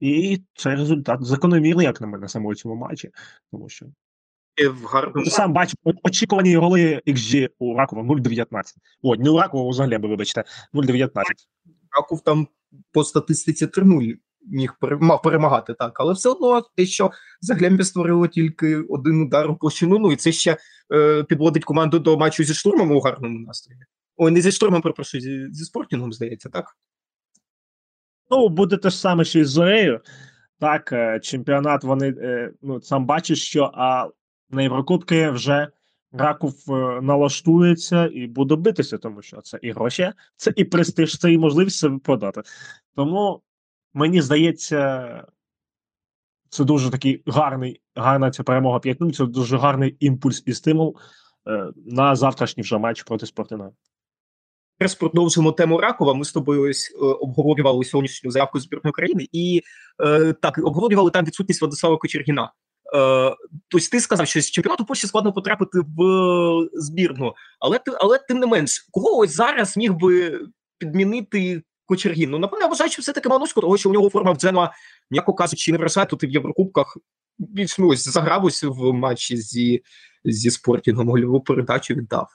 І 0.00 0.42
це 0.54 0.70
результат 0.70 1.24
закономірний, 1.24 1.86
як 1.86 2.00
на 2.00 2.06
мене, 2.06 2.28
саме 2.28 2.48
у 2.48 2.54
цьому 2.54 2.74
матчі. 2.74 3.10
Тому 3.52 3.68
що 3.68 3.86
в 4.62 4.84
гарному... 4.84 5.26
Сам 5.26 5.52
бачив 5.52 5.78
очікувані 6.02 6.56
голи 6.56 7.02
XG 7.06 7.48
у 7.58 7.76
Ракова 7.76 8.02
0,19. 8.02 8.46
О, 9.02 9.16
не 9.16 9.30
у 9.30 9.38
Ракова, 9.38 9.72
Заглеби, 9.72 10.08
вибачте, 10.08 10.44
0,19. 10.74 11.10
Раков 11.96 12.20
там 12.20 12.48
по 12.92 13.04
статистиці 13.04 13.66
3-0 13.66 14.14
міг 14.46 14.76
мав 15.00 15.22
перемагати 15.22 15.74
так, 15.74 16.00
але 16.00 16.12
все 16.12 16.28
одно 16.28 16.62
те, 16.76 16.86
що 16.86 17.10
Заглембі 17.40 17.84
створило 17.84 18.26
тільки 18.26 18.76
один 18.76 19.22
удар 19.22 19.50
у 19.50 19.56
площину, 19.56 19.98
ну 19.98 20.12
і 20.12 20.16
це 20.16 20.32
ще 20.32 20.56
е, 20.94 21.22
підводить 21.22 21.64
команду 21.64 21.98
до 21.98 22.18
матчу 22.18 22.44
зі 22.44 22.54
штурмом 22.54 22.92
у 22.92 23.00
гарному 23.00 23.38
настрої. 23.38 23.80
Ой, 24.16 24.30
не 24.30 24.40
зі 24.40 24.52
штурмом, 24.52 24.82
перепрошую, 24.82 25.20
зі, 25.20 25.46
зі 25.50 25.64
спортінгом, 25.64 26.12
здається, 26.12 26.48
так? 26.48 26.76
Ну, 28.30 28.48
буде 28.48 28.76
те 28.76 28.90
ж 28.90 28.98
саме, 28.98 29.24
що 29.24 29.38
і 29.38 29.44
з 29.44 29.50
Зорею. 29.50 30.00
Так, 30.60 30.92
е, 30.92 31.20
чемпіонат 31.20 31.84
вони 31.84 32.14
е, 32.18 32.52
ну, 32.62 32.80
сам 32.80 33.06
бачиш, 33.06 33.42
що 33.42 33.70
а 33.74 34.08
на 34.50 34.62
Єврокубки 34.62 35.30
вже 35.30 35.68
Раков 36.12 36.54
е, 36.68 37.00
налаштується 37.02 38.10
і 38.12 38.26
буде 38.26 38.56
битися, 38.56 38.98
тому 38.98 39.22
що 39.22 39.40
це 39.40 39.58
і 39.62 39.72
гроші, 39.72 40.12
це 40.36 40.52
і 40.56 40.64
престиж, 40.64 41.18
це 41.18 41.32
і 41.32 41.38
можливість 41.38 41.78
себе 41.78 41.98
продати. 41.98 42.42
Тому 42.96 43.42
Мені 43.94 44.22
здається, 44.22 45.24
це 46.48 46.64
дуже 46.64 46.90
такий 46.90 47.22
гарний, 47.26 47.80
гарна 47.94 48.30
ця 48.30 48.42
перемога 48.42 48.78
5-0, 48.78 49.12
Це 49.12 49.26
дуже 49.26 49.58
гарний 49.58 49.96
імпульс 50.00 50.42
і 50.46 50.52
стимул 50.52 50.98
е, 51.48 51.72
на 51.86 52.16
завтрашній 52.16 52.62
вже 52.62 52.78
матч 52.78 53.02
проти 53.02 53.26
Спортина. 53.26 53.70
Зараз 54.80 54.94
продовжимо 54.94 55.52
тему 55.52 55.80
Ракова. 55.80 56.14
Ми 56.14 56.24
з 56.24 56.32
тобою 56.32 56.70
ось 56.70 56.94
е, 56.94 57.04
обговорювали 57.04 57.84
сьогоднішню 57.84 58.30
заявку 58.30 58.60
збірної 58.60 58.90
України 58.90 59.28
і 59.32 59.62
е, 60.04 60.32
так 60.32 60.58
обговорювали 60.58 61.10
там 61.10 61.24
відсутність 61.24 61.60
Владислава 61.60 61.96
Кочергіна. 61.96 62.52
Е, 62.94 63.34
Тобто 63.68 63.88
ти 63.90 64.00
сказав, 64.00 64.26
що 64.26 64.40
з 64.40 64.50
чемпіонату 64.50 64.84
Польщі 64.84 65.06
складно 65.06 65.32
потрапити 65.32 65.78
в 65.96 66.68
збірну, 66.72 67.34
але 67.60 67.80
але 68.00 68.18
тим 68.18 68.38
не 68.38 68.46
менш, 68.46 68.88
кого 68.90 69.18
ось 69.18 69.34
зараз 69.34 69.76
міг 69.76 69.92
би 69.94 70.40
підмінити 70.78 71.62
Кочергін. 71.86 72.30
Ну, 72.30 72.38
напевно, 72.38 72.62
я 72.62 72.68
вважаю, 72.68 72.90
що 72.90 73.02
все-таки 73.02 73.28
Манусько, 73.28 73.60
того, 73.60 73.76
що 73.76 73.90
у 73.90 73.92
нього 73.92 74.10
форма 74.10 74.32
в 74.32 74.36
Дженуа, 74.36 74.70
м'яко 75.10 75.34
кажучи, 75.34 75.72
не 75.72 75.78
виросає 75.78 76.06
тут 76.06 76.24
в 76.24 76.30
Єврокубках. 76.30 76.96
Більш 77.38 77.78
ну, 77.78 77.96
заграв 77.96 78.44
ось 78.44 78.62
в 78.62 78.92
матчі 78.92 79.36
зі 79.36 79.82
зі 80.24 80.50
спортінгом, 80.50 81.08
гольову 81.08 81.40
передачу 81.40 81.94
віддав. 81.94 82.28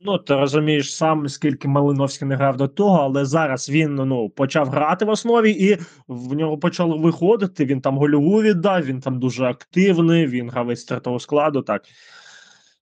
Ну, 0.00 0.18
ти 0.18 0.34
розумієш 0.34 0.96
сам, 0.96 1.28
скільки 1.28 1.68
Малиновський 1.68 2.28
не 2.28 2.36
грав 2.36 2.56
до 2.56 2.68
того, 2.68 2.98
але 2.98 3.24
зараз 3.24 3.70
він 3.70 3.94
ну, 3.94 4.30
почав 4.30 4.68
грати 4.68 5.04
в 5.04 5.08
основі, 5.08 5.50
і 5.50 5.78
в 6.08 6.34
нього 6.34 6.58
почало 6.58 6.98
виходити. 6.98 7.64
Він 7.64 7.80
там 7.80 7.98
гольову 7.98 8.42
віддав, 8.42 8.84
він 8.84 9.00
там 9.00 9.20
дуже 9.20 9.44
активний, 9.44 10.26
він 10.26 10.50
гравець 10.50 10.80
стартового 10.80 11.20
складу. 11.20 11.62
так. 11.62 11.82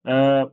Е, 0.07 0.47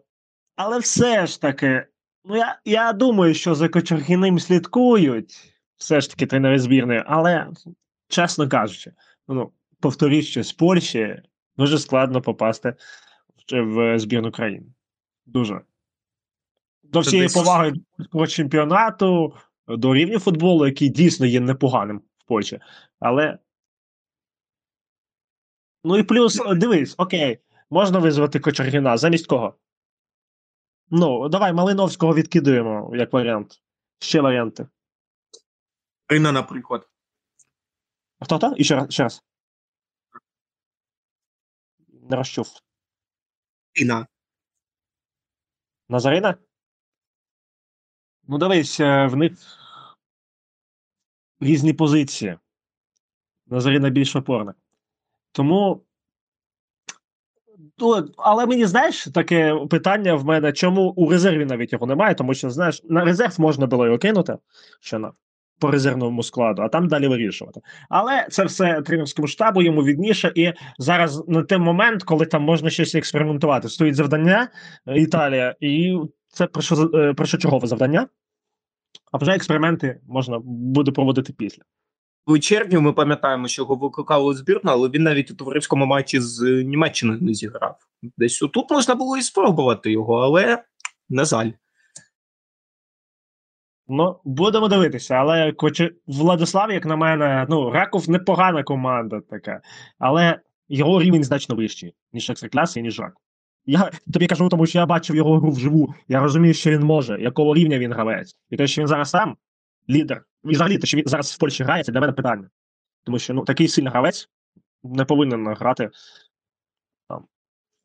Але 0.56 0.80
все 0.80 1.28
ж 1.28 1.42
таки, 1.42 1.86
Ну, 2.26 2.36
я 2.36 2.60
я 2.66 2.94
думаю, 2.94 3.34
що 3.34 3.56
за 3.56 3.70
Кочергіним 3.70 4.40
слідкують 4.40 5.54
все 5.78 6.02
ж 6.02 6.10
таки 6.10 6.26
тренери 6.26 6.60
збірної, 6.60 7.04
але, 7.06 7.48
чесно 8.08 8.50
кажучи, 8.50 8.94
ну, 9.28 9.52
повторюсь, 9.80 10.28
що 10.28 10.44
з 10.44 10.54
Польщі 10.54 11.22
дуже 11.58 11.80
складно 11.80 12.22
попасти 12.22 12.76
в 13.52 14.00
збірну 14.00 14.32
країни. 14.32 14.66
Дуже. 15.26 15.62
До 16.84 17.00
всієї 17.00 17.30
поваги 17.30 17.74
до 18.14 18.28
чемпіонату, 18.28 19.34
до 19.68 19.96
рівня 19.96 20.20
футболу, 20.20 20.66
який 20.66 20.90
дійсно 20.90 21.26
є 21.26 21.40
непоганим 21.40 21.98
в 21.98 22.28
Польщі. 22.28 22.60
Але. 23.00 23.38
Ну 25.84 25.98
і 25.98 26.04
плюс, 26.04 26.42
дивись, 26.56 26.96
окей, 26.98 27.40
можна 27.70 28.00
визвати 28.00 28.40
Кочергіна. 28.40 28.98
Замість 28.98 29.28
кого? 29.28 29.56
Ну, 30.92 31.30
давай 31.30 31.54
Малиновського 31.54 32.14
відкидуємо 32.14 32.92
як 32.96 33.14
варіант. 33.14 33.62
Ще 34.00 34.22
варіанти. 34.22 34.68
Рина, 36.08 36.32
наприклад. 36.32 36.90
Хто 38.22 38.40
то? 38.40 38.54
І 38.58 38.64
ще 38.64 38.76
раз. 38.76 38.94
ще 38.94 39.04
раз. 39.04 39.24
Не 41.88 42.16
розчув. 42.16 42.48
Рина. 43.76 44.08
Назарина? 45.90 46.38
Ну, 48.24 48.38
дивись, 48.38 48.80
е, 48.80 49.08
в 49.08 49.16
них 49.16 49.34
різні 51.40 51.74
позиції. 51.74 52.38
Назарина 53.46 53.90
більш 53.90 54.16
опорна. 54.16 54.54
Тому 55.32 55.86
але 58.18 58.46
мені 58.46 58.66
знаєш 58.66 59.08
таке 59.14 59.56
питання 59.70 60.16
в 60.16 60.26
мене, 60.26 60.52
чому 60.52 60.82
у 60.82 61.10
резерві 61.10 61.46
навіть 61.46 61.74
його 61.74 61.86
немає, 61.86 62.16
тому 62.16 62.34
що 62.34 62.50
знаєш, 62.50 62.82
на 62.84 63.06
резерв 63.06 63.42
можна 63.42 63.68
було 63.68 63.86
його 63.86 63.98
кинути 63.98 64.38
ще 64.82 65.00
на 65.00 65.12
по 65.60 65.72
резервному 65.72 66.24
складу, 66.24 66.62
а 66.62 66.70
там 66.70 66.88
далі 66.88 67.08
вирішувати. 67.08 67.62
Але 67.90 68.28
це 68.30 68.44
все 68.44 68.82
тренерському 68.82 69.28
штабу 69.28 69.62
йому 69.62 69.84
відніше, 69.84 70.32
і 70.36 70.54
зараз 70.78 71.28
на 71.28 71.44
той 71.44 71.58
момент, 71.58 72.04
коли 72.04 72.26
там 72.26 72.44
можна 72.44 72.70
щось 72.70 72.96
експериментувати, 72.96 73.70
стоїть 73.70 73.96
завдання 73.96 74.50
е, 74.88 75.00
Італія, 75.00 75.56
і 75.60 75.98
це 76.28 76.48
першочергове 77.16 77.68
завдання. 77.68 78.08
А 79.12 79.18
вже 79.18 79.32
експерименти 79.32 80.00
можна 80.08 80.40
буде 80.44 80.92
проводити 80.92 81.34
після. 81.34 81.64
У 82.26 82.40
червні 82.40 82.78
ми 82.78 82.94
пам'ятаємо, 82.94 83.48
що 83.48 83.62
його 83.62 83.76
викликали 83.76 84.36
збірну, 84.36 84.72
але 84.72 84.90
він 84.90 85.04
навіть 85.04 85.32
у 85.32 85.36
товариському 85.36 85.86
матчі 85.86 86.20
з 86.20 86.64
Німеччиною 86.64 87.20
не 87.22 87.34
зіграв. 87.34 87.78
Десь 88.18 88.40
тут 88.40 88.72
можна 88.72 88.96
було 88.96 89.18
і 89.18 89.22
спробувати 89.22 89.92
його, 89.92 90.14
але 90.16 90.64
на 91.10 91.26
жаль. 91.26 91.52
Ну, 93.88 94.20
будемо 94.24 94.68
дивитися, 94.68 95.16
але. 95.16 95.54
Владислав, 96.08 96.72
як 96.72 96.86
на 96.86 96.96
мене, 96.96 97.46
ну, 97.50 97.70
Раков 97.70 98.10
непогана 98.10 98.64
команда 98.64 99.22
така, 99.30 99.62
але 100.00 100.40
його 100.70 101.02
рівень 101.02 101.24
значно 101.24 101.56
вищий, 101.56 101.96
ніж 102.14 102.30
екстракляси, 102.30 102.82
ніж 102.82 103.00
Раков. 103.00 103.22
Я 103.66 103.92
тобі 104.14 104.28
кажу, 104.28 104.50
тому 104.50 104.66
що 104.66 104.80
я 104.80 104.86
бачив 104.86 105.16
його 105.16 105.40
гру 105.40 105.52
вживу. 105.52 105.94
Я 106.08 106.20
розумію, 106.20 106.54
що 106.54 106.72
він 106.72 106.82
може, 106.82 107.22
якого 107.22 107.56
рівня 107.56 107.80
він 107.80 107.94
гравець. 107.94 108.36
І 108.50 108.58
те, 108.58 108.68
що 108.68 108.82
він 108.82 108.88
зараз 108.88 109.10
сам 109.10 109.38
лідер, 109.90 110.24
і 110.44 110.50
взагалі 110.50 110.78
те, 110.78 110.88
що 110.88 110.98
він 110.98 111.08
зараз 111.08 111.32
в 111.32 111.38
Польщі 111.38 111.64
грає, 111.64 111.84
це 111.84 111.92
для 111.92 112.00
мене 112.00 112.14
питання. 112.14 112.50
Тому 113.04 113.20
що 113.20 113.34
ну, 113.34 113.44
такий 113.44 113.68
сильний 113.68 113.92
гравець 113.92 114.30
не 114.84 115.06
повинен 115.06 115.48
грати 115.48 115.90
там, 117.10 117.26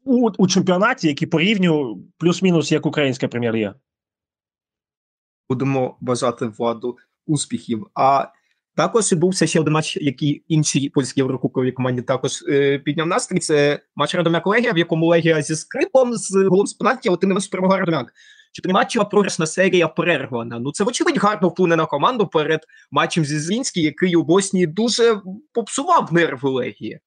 у, 0.04 0.30
у 0.38 0.46
чемпіонаті, 0.46 1.08
який 1.08 1.28
по 1.28 1.40
рівню 1.40 2.02
плюс-мінус 2.18 2.72
як 2.72 2.86
українська 2.86 3.28
прем'єр-ліга. 3.28 3.74
Будемо 5.48 5.96
бажати 6.00 6.46
владу 6.46 6.96
успіхів. 7.26 7.86
А 7.94 8.28
також 8.76 9.12
відбувся 9.12 9.46
ще 9.46 9.60
один 9.60 9.72
матч, 9.72 9.96
який 9.96 10.44
іншій 10.48 10.88
польській 10.88 11.20
єврокубковій 11.20 11.72
команді 11.72 12.02
також 12.02 12.44
е, 12.48 12.78
підняв 12.78 13.06
настрій. 13.06 13.38
Це 13.38 13.80
матч 13.96 14.14
Радомяк 14.14 14.46
Легія, 14.46 14.72
в 14.72 14.78
якому 14.78 15.06
Легія 15.06 15.42
зі 15.42 15.56
скрипом 15.56 16.14
з 16.14 16.34
голом 16.34 16.66
з 16.66 16.74
пенальті, 16.74 17.08
але 17.08 17.18
ти 17.18 17.26
не 17.26 17.40
перемога 17.50 17.78
Радомяк. 17.78 18.12
Чотириматчева 18.54 19.04
програшна 19.04 19.46
серія 19.46 19.88
перервана. 19.88 20.58
Ну 20.58 20.72
це 20.72 20.84
вочевидь 20.84 21.16
гарно 21.16 21.48
вплине 21.48 21.76
на 21.76 21.86
команду 21.86 22.26
перед 22.26 22.60
матчем 22.90 23.24
зі 23.24 23.38
Зрінський, 23.38 23.82
який 23.82 24.16
у 24.16 24.22
Боснії 24.22 24.66
дуже 24.66 25.20
попсував 25.52 26.12
нерви 26.12 26.50
Легії. 26.50 27.00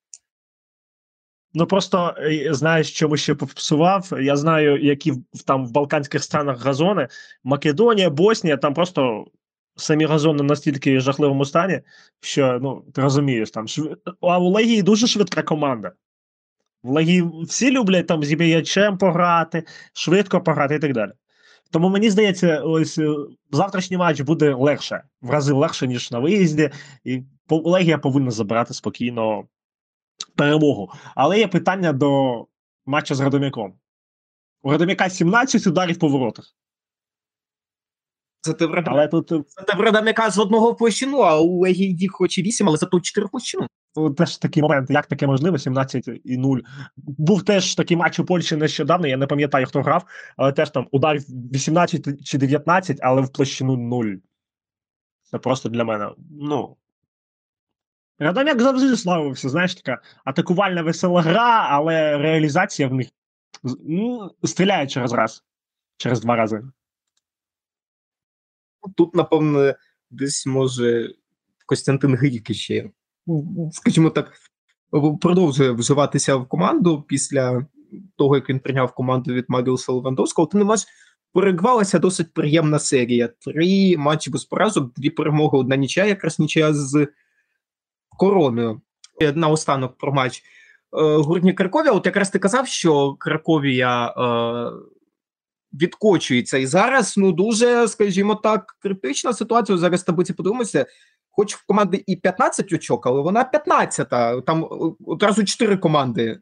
Ну 1.54 1.66
просто 1.66 2.16
е, 2.18 2.54
знаєш, 2.54 2.92
чому 2.92 3.18
ще 3.18 3.36
попсував. 3.36 4.10
Я 4.22 4.36
знаю, 4.38 4.82
які 4.82 5.14
там 5.46 5.68
в 5.68 5.72
Балканських 5.72 6.24
странах 6.24 6.66
газони. 6.66 7.08
Македонія, 7.44 8.10
Боснія, 8.10 8.58
там 8.58 8.74
просто 8.74 9.26
самі 9.76 10.06
газони 10.06 10.44
настільки 10.44 11.00
жахливому 11.00 11.46
стані, 11.46 11.82
що 12.22 12.60
ну 12.62 12.84
ти 12.94 13.02
розумієш, 13.02 13.52
там 13.52 13.68
шв... 13.68 13.96
а 14.22 14.40
у 14.40 14.50
Легії 14.50 14.82
дуже 14.82 15.08
швидка 15.08 15.44
команда. 15.44 15.92
В 16.84 16.90
Легії 16.90 17.24
всі 17.44 17.72
люблять 17.72 18.08
там 18.08 18.24
з 18.24 18.34
м'ячем 18.34 18.98
пограти, 18.98 19.64
швидко 19.94 20.42
пограти 20.42 20.76
і 20.76 20.80
так 20.80 20.94
далі. 20.94 21.12
Тому 21.71 21.89
мені 21.89 22.10
здається, 22.10 22.62
ось 22.62 22.97
е, 22.97 23.15
завтрашній 23.51 23.97
матч 23.97 24.21
буде 24.21 24.53
легше, 24.53 25.03
в 25.21 25.30
рази 25.30 25.53
легше, 25.53 25.88
ніж 25.88 26.12
на 26.12 26.19
виїзді, 26.19 26.69
і 27.03 27.23
Легія 27.49 27.97
повинна 27.97 28.32
забирати 28.32 28.73
спокійно 28.73 29.43
перемогу. 30.36 30.91
Але 31.15 31.39
є 31.39 31.47
питання 31.47 31.93
до 31.93 32.45
матчу 32.86 33.15
з 33.15 33.19
Радомяком. 33.19 33.73
У 34.63 34.71
Радомяка 34.71 35.10
17 35.10 35.67
ударів 35.67 35.99
по 35.99 36.08
воротах. 36.08 36.45
Ти 38.60 38.65
в 38.65 38.84
Але 38.86 39.08
тут 39.08 39.27
Це 39.67 39.75
в 39.77 39.80
Радомяка 39.80 40.30
з 40.30 40.39
одного 40.39 40.75
площину, 40.75 41.17
а 41.17 41.39
у 41.39 41.60
Легії 41.60 41.95
їх 41.95 42.12
хоч 42.12 42.38
і 42.38 42.41
8, 42.41 42.67
але 42.67 42.77
зато 42.77 42.99
4 42.99 43.27
площину. 43.27 43.67
Теж 44.18 44.38
такий 44.38 44.64
момент, 44.64 44.90
як 44.90 45.06
таке 45.06 45.28
можливо, 45.28 45.58
17 45.58 46.10
і 46.24 46.38
0. 46.38 46.58
Був 46.98 47.44
теж 47.44 47.76
такий 47.76 47.98
матч 47.98 48.20
у 48.20 48.26
Польщі 48.26 48.56
нещодавно, 48.56 49.08
я 49.08 49.18
не 49.18 49.28
пам'ятаю, 49.28 49.66
хто 49.66 49.82
грав, 49.82 50.06
але 50.38 50.52
теж 50.52 50.70
там 50.70 50.88
ударів 50.92 51.22
18 51.54 52.26
чи 52.26 52.38
19, 52.38 52.98
але 53.02 53.22
в 53.22 53.30
площину 53.30 53.78
0. 53.78 54.06
Це 55.24 55.38
просто 55.38 55.70
для 55.70 55.84
мене. 55.84 56.10
Ну. 56.32 56.78
Радомяк 58.20 58.62
завжди 58.62 58.98
славився, 58.98 59.50
знаєш, 59.50 59.76
така 59.76 60.02
атакувальна 60.26 60.82
весела 60.82 61.22
гра, 61.22 61.68
але 61.70 62.18
реалізація 62.18 62.88
в 62.88 62.94
них 62.94 63.08
ну, 63.86 64.32
стріляє 64.44 64.88
через 64.88 65.14
раз, 65.14 65.44
через 65.98 66.22
два 66.22 66.36
рази. 66.36 66.64
Тут, 68.96 69.16
напевно, 69.16 69.74
десь 70.10 70.46
може 70.46 71.14
Костянтин 71.66 72.16
Гирік 72.16 72.54
ще, 72.54 72.90
скажімо 73.72 74.10
так, 74.10 74.32
продовжує 75.22 75.72
вживатися 75.72 76.36
в 76.36 76.48
команду 76.48 77.06
після 77.08 77.66
того, 78.16 78.36
як 78.36 78.50
він 78.50 78.60
прийняв 78.60 78.94
команду 78.94 79.34
від 79.34 79.46
Маріуса 79.48 79.92
Левандовського. 79.92 80.46
Тим 80.46 80.60
не 80.60 80.66
менш, 80.66 80.86
перегвалася 81.34 82.00
досить 82.00 82.34
приємна 82.34 82.80
серія. 82.80 83.28
Три 83.28 83.98
матчі 83.98 84.30
без 84.30 84.46
поразок, 84.46 84.94
дві 84.98 85.10
перемоги, 85.10 85.58
одна 85.58 85.76
нічия, 85.76 86.06
якраз 86.06 86.40
нічия 86.40 86.74
з 86.74 87.08
короною. 88.18 88.82
Наостанок 89.36 89.98
про 89.98 90.13
матч. 90.13 90.44
Е, 90.98 91.18
Гурні 91.18 91.54
Краковія, 91.54 91.92
от 91.92 92.06
якраз 92.06 92.30
ти 92.30 92.40
казав, 92.40 92.68
що 92.68 93.13
Краковія 93.13 94.08
е, 94.08 94.72
відкочується. 95.74 96.58
І 96.58 96.66
зараз 96.66 97.18
ну 97.18 97.32
дуже, 97.32 97.88
скажімо 97.88 98.36
так, 98.36 98.76
критична 98.80 99.34
ситуація. 99.34 99.78
Зараз 99.78 100.04
таблиці 100.04 100.34
подивимося. 100.34 100.86
Хоч 101.38 101.56
в 101.56 101.65
команди 101.65 102.04
і 102.08 102.15
15 102.15 102.73
очок, 102.73 103.08
але 103.08 103.21
вона 103.21 103.52
15-та. 103.54 104.41
Там 104.41 104.67
одразу 105.06 105.45
4 105.45 105.78
команди, 105.78 106.39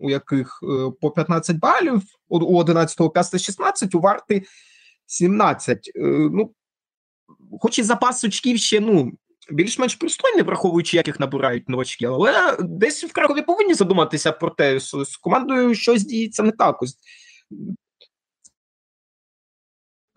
у 0.00 0.10
яких 0.10 0.60
е, 0.62 0.90
по 1.00 1.10
15 1.10 1.58
балів, 1.58 2.02
у 2.28 2.62
11-го 2.62 3.10
Пяста 3.10 3.38
16, 3.38 3.94
у 3.94 4.00
варти 4.00 4.42
17. 5.06 5.92
Е, 5.96 6.00
ну, 6.32 6.54
хоч 7.60 7.78
і 7.78 7.82
запас 7.82 8.24
очків 8.24 8.58
ще 8.58 8.80
ну, 8.80 9.12
більш-менш 9.50 9.94
пристойний, 9.94 10.42
враховуючи, 10.42 10.96
як 10.96 11.06
їх 11.06 11.20
набирають 11.20 11.68
новачки, 11.68 12.06
але 12.06 12.56
десь 12.60 13.04
в 13.04 13.12
Кракові 13.12 13.42
повинні 13.42 13.74
задуматися 13.74 14.32
про 14.32 14.50
те, 14.50 14.80
що 14.80 15.04
з 15.04 15.16
командою 15.16 15.74
щось 15.74 16.04
діється 16.04 16.42
не 16.42 16.52
так. 16.52 16.82
Ось 16.82 16.96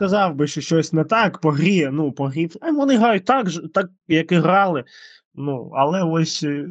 Сказав 0.01 0.35
би, 0.35 0.47
що 0.47 0.61
щось 0.61 0.93
не 0.93 1.03
так 1.03 1.37
по 1.37 1.51
грі. 1.51 1.89
Ну, 1.91 2.11
по 2.11 2.25
грі. 2.25 2.49
Вони 2.61 2.97
грають 2.97 3.25
так, 3.25 3.47
так 3.73 3.89
як 4.07 4.31
і 4.31 4.35
грали. 4.35 4.83
Ну, 5.35 5.71
але 5.75 6.03
ось 6.03 6.43
е, 6.43 6.67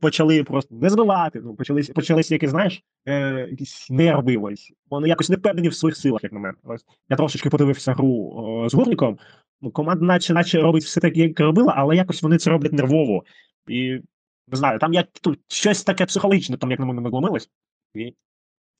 почали 0.00 0.44
просто 0.44 0.74
не 0.74 0.90
збивати. 0.90 1.40
Ну, 1.40 1.54
почалися, 1.54 1.92
почалися 1.92 2.34
якісь, 2.34 2.50
знаєш, 2.50 2.82
е, 3.06 3.46
якісь 3.50 3.90
нерви. 3.90 4.36
Ось. 4.36 4.72
Вони 4.90 5.08
якось 5.08 5.30
не 5.30 5.36
впевнені 5.36 5.68
в 5.68 5.74
своїх 5.74 5.96
силах, 5.96 6.24
як 6.24 6.32
на 6.32 6.38
мене. 6.38 6.54
Ось. 6.64 6.84
Я 7.08 7.16
трошечки 7.16 7.50
подивився 7.50 7.92
гру 7.92 8.32
о, 8.36 8.68
з 8.68 8.74
гурником. 8.74 9.18
Ну, 9.60 9.70
команда, 9.70 10.04
наче, 10.04 10.34
наче 10.34 10.60
робить 10.60 10.84
все 10.84 11.00
так, 11.00 11.16
як 11.16 11.40
робила, 11.40 11.74
але 11.76 11.96
якось 11.96 12.22
вони 12.22 12.38
це 12.38 12.50
роблять 12.50 12.72
нервово. 12.72 13.24
І 13.68 14.00
не 14.48 14.56
знаю, 14.56 14.78
там 14.78 14.94
як 14.94 15.06
тут 15.22 15.38
щось 15.48 15.84
таке 15.84 16.06
психологічне, 16.06 16.56
там 16.56 16.70
як 16.70 16.80
на 16.80 16.86
мене 16.86 17.00
нагломилось. 17.00 17.50
І 17.94 18.14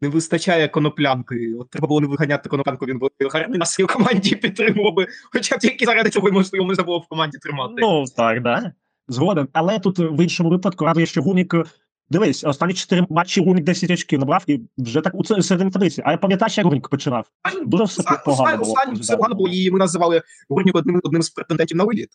не 0.05 0.11
вистачає 0.11 0.69
коноплянки. 0.69 1.55
От 1.61 1.71
треба 1.71 1.89
було 1.89 2.01
не 2.01 2.07
виганяти 2.07 2.49
коноплянку, 2.49 2.87
він 2.87 2.99
був 2.99 3.11
гарний 3.33 3.59
на 3.59 3.67
своїй 3.67 3.89
команді 3.89 4.37
підтримував 4.43 4.95
би. 4.95 5.07
Хоча 5.33 5.57
б 5.57 5.59
тільки 5.59 5.85
заради 5.85 6.11
цього 6.11 6.31
можливо 6.31 6.65
можна 6.65 6.85
було 6.85 6.99
в 6.99 7.07
команді 7.07 7.39
тримати. 7.39 7.75
Ну 7.79 8.05
так, 8.17 8.43
да. 8.43 8.73
Згоден. 9.09 9.49
Але 9.53 9.79
тут 9.79 9.99
в 9.99 10.23
іншому 10.23 10.51
випадку 10.51 10.85
радує, 10.85 11.07
що 11.07 11.23
Гунік. 11.23 11.55
Дивись, 12.11 12.45
останні 12.45 12.75
чотири 12.75 13.07
матчі 13.11 13.41
Гунік 13.41 13.65
10 13.65 13.91
очків 13.91 14.19
набрав 14.19 14.45
і 14.47 14.61
вже 14.79 15.01
так 15.01 15.15
у 15.15 15.25
середині 15.25 15.71
таблиці. 15.71 16.03
А 16.05 16.11
я 16.11 16.17
пам'ятаєш, 16.17 16.59
як 16.59 16.67
Гунік 16.67 16.89
починав? 16.89 17.27
Дуже 17.67 17.85
все 17.85 18.03
погано 18.25 18.65
було. 18.65 18.75
Все 18.93 19.17
погано 19.17 19.35
було, 19.35 19.49
і 19.49 19.71
ми 19.71 19.79
називали 19.79 20.23
Гунік 20.49 20.77
одним, 20.77 21.01
одним 21.05 21.23
з 21.23 21.31
претендентів 21.31 21.77
на 21.77 21.85
виліт. 21.85 22.09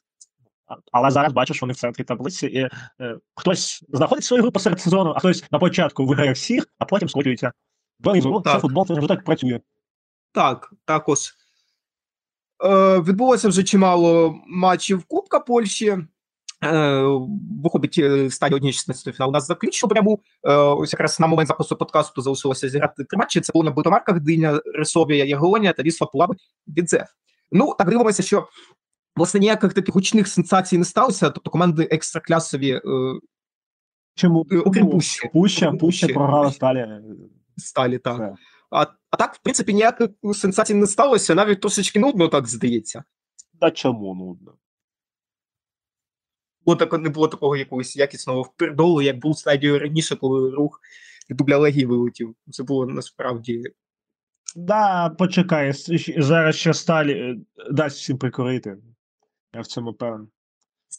Але 0.91 1.11
зараз 1.11 1.33
бачиш, 1.33 1.61
вони 1.61 1.73
в 1.73 1.77
центрі 1.77 2.03
таблиці, 2.03 2.47
і 2.47 2.69
е, 3.03 3.17
хтось 3.35 3.85
знаходить 3.89 4.23
свою 4.23 4.43
гру 4.43 4.51
посеред 4.51 4.81
сезону, 4.81 5.13
а 5.15 5.19
хтось 5.19 5.51
на 5.51 5.59
початку 5.59 6.05
виграє 6.05 6.31
всіх, 6.31 6.67
а 6.77 6.85
потім 6.85 7.09
скочується. 7.09 7.51
Ну, 8.03 8.41
це 8.45 8.59
футбол, 8.59 8.87
це 8.87 8.93
вже 8.93 9.07
так 9.07 9.23
працює. 9.23 9.59
Так, 10.31 10.73
також. 10.85 11.33
Е, 12.65 12.99
Відбулося 12.99 13.49
вже 13.49 13.63
чимало 13.63 14.39
матчів 14.47 15.03
Кубка 15.03 15.39
Польщі. 15.39 15.97
Е, 16.63 17.03
Виходить 17.63 17.97
е, 17.97 18.29
стадія 18.29 18.71
16 18.71 19.15
фіналу. 19.15 19.29
У 19.29 19.33
нас 19.33 19.47
заключно 19.47 19.89
пряму. 19.89 20.19
Е, 20.43 20.53
ось 20.53 20.93
якраз 20.93 21.19
на 21.19 21.27
момент 21.27 21.47
запису 21.47 21.75
подкасту 21.75 22.21
залишилося 22.21 22.69
зіграти 22.69 23.03
три 23.03 23.17
матчі. 23.17 23.41
Це 23.41 23.53
було 23.53 23.65
на 23.65 23.71
Бутомарках, 23.71 24.19
Диня, 24.19 24.61
Рисовія, 24.75 25.25
Ягелонія 25.25 25.73
та 25.73 25.83
Вісла 25.83 26.07
Пулаби 26.07 26.35
Відзев. 26.67 27.05
Ну, 27.51 27.75
так 27.77 27.89
дивимося, 27.89 28.23
що 28.23 28.47
власне 29.15 29.39
ніяких 29.39 29.73
таких 29.73 29.95
гучних 29.95 30.27
сенсацій 30.27 30.77
не 30.77 30.85
сталося. 30.85 31.29
Тобто 31.29 31.51
команди 31.51 31.87
екстраклясові. 31.91 32.71
Е, 32.71 32.81
Чому? 34.15 34.45
Окрім 34.65 34.89
Пущі. 34.89 35.29
Пуща, 35.33 35.71
Пуща 35.71 36.07
програла 36.07 36.51
сталі. 36.51 36.87
Сталі, 37.59 37.97
так. 37.97 38.33
А 38.71 38.85
а 39.11 39.17
так, 39.17 39.35
в 39.35 39.37
принципі, 39.37 39.73
ніяких 39.73 40.09
сенсацій 40.33 40.73
не 40.73 40.87
сталося, 40.87 41.35
навіть 41.35 41.61
трошечки 41.61 41.99
нудно 41.99 42.27
так 42.27 42.47
здається. 42.47 43.03
Та 43.61 43.71
чому 43.71 44.15
нудно? 44.15 44.53
Бо 46.65 46.75
так 46.75 46.93
не 46.93 47.09
було 47.09 47.27
такого 47.27 47.57
якогось 47.57 47.95
якісного 47.95 48.41
впердолу, 48.41 49.01
як 49.01 49.19
був 49.19 49.37
стадію 49.37 49.79
раніше, 49.79 50.15
коли 50.15 50.51
рух 50.51 50.81
дубля 51.29 51.57
легі 51.57 51.85
вилетів. 51.85 52.35
Це 52.51 52.63
було 52.63 52.85
насправді 52.85 53.63
Да, 54.55 55.09
почекай, 55.09 55.73
зараз 56.17 56.55
ще 56.55 56.73
сталь 56.73 57.05
е, 57.05 57.37
дасть 57.71 57.97
всім 57.97 58.17
прикурити. 58.17 58.77
Я 59.53 59.61
в 59.61 59.67
цьому 59.67 59.93
певен. 59.93 60.27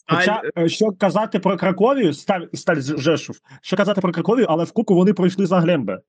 Хоча, 0.07 0.41
е, 0.57 0.69
що 0.69 0.91
казати 0.91 1.39
про 1.39 1.57
Краковію, 1.57 2.13
сталь, 2.13 2.41
сталь 2.53 2.81
Жешув, 2.81 3.39
що 3.61 3.77
казати 3.77 4.01
про 4.01 4.13
Краковію, 4.13 4.45
але 4.49 4.63
в 4.63 4.71
Куку 4.71 4.95
вони 4.95 5.13
пройшли 5.13 5.45
за 5.45 5.59
Глембе. 5.59 5.99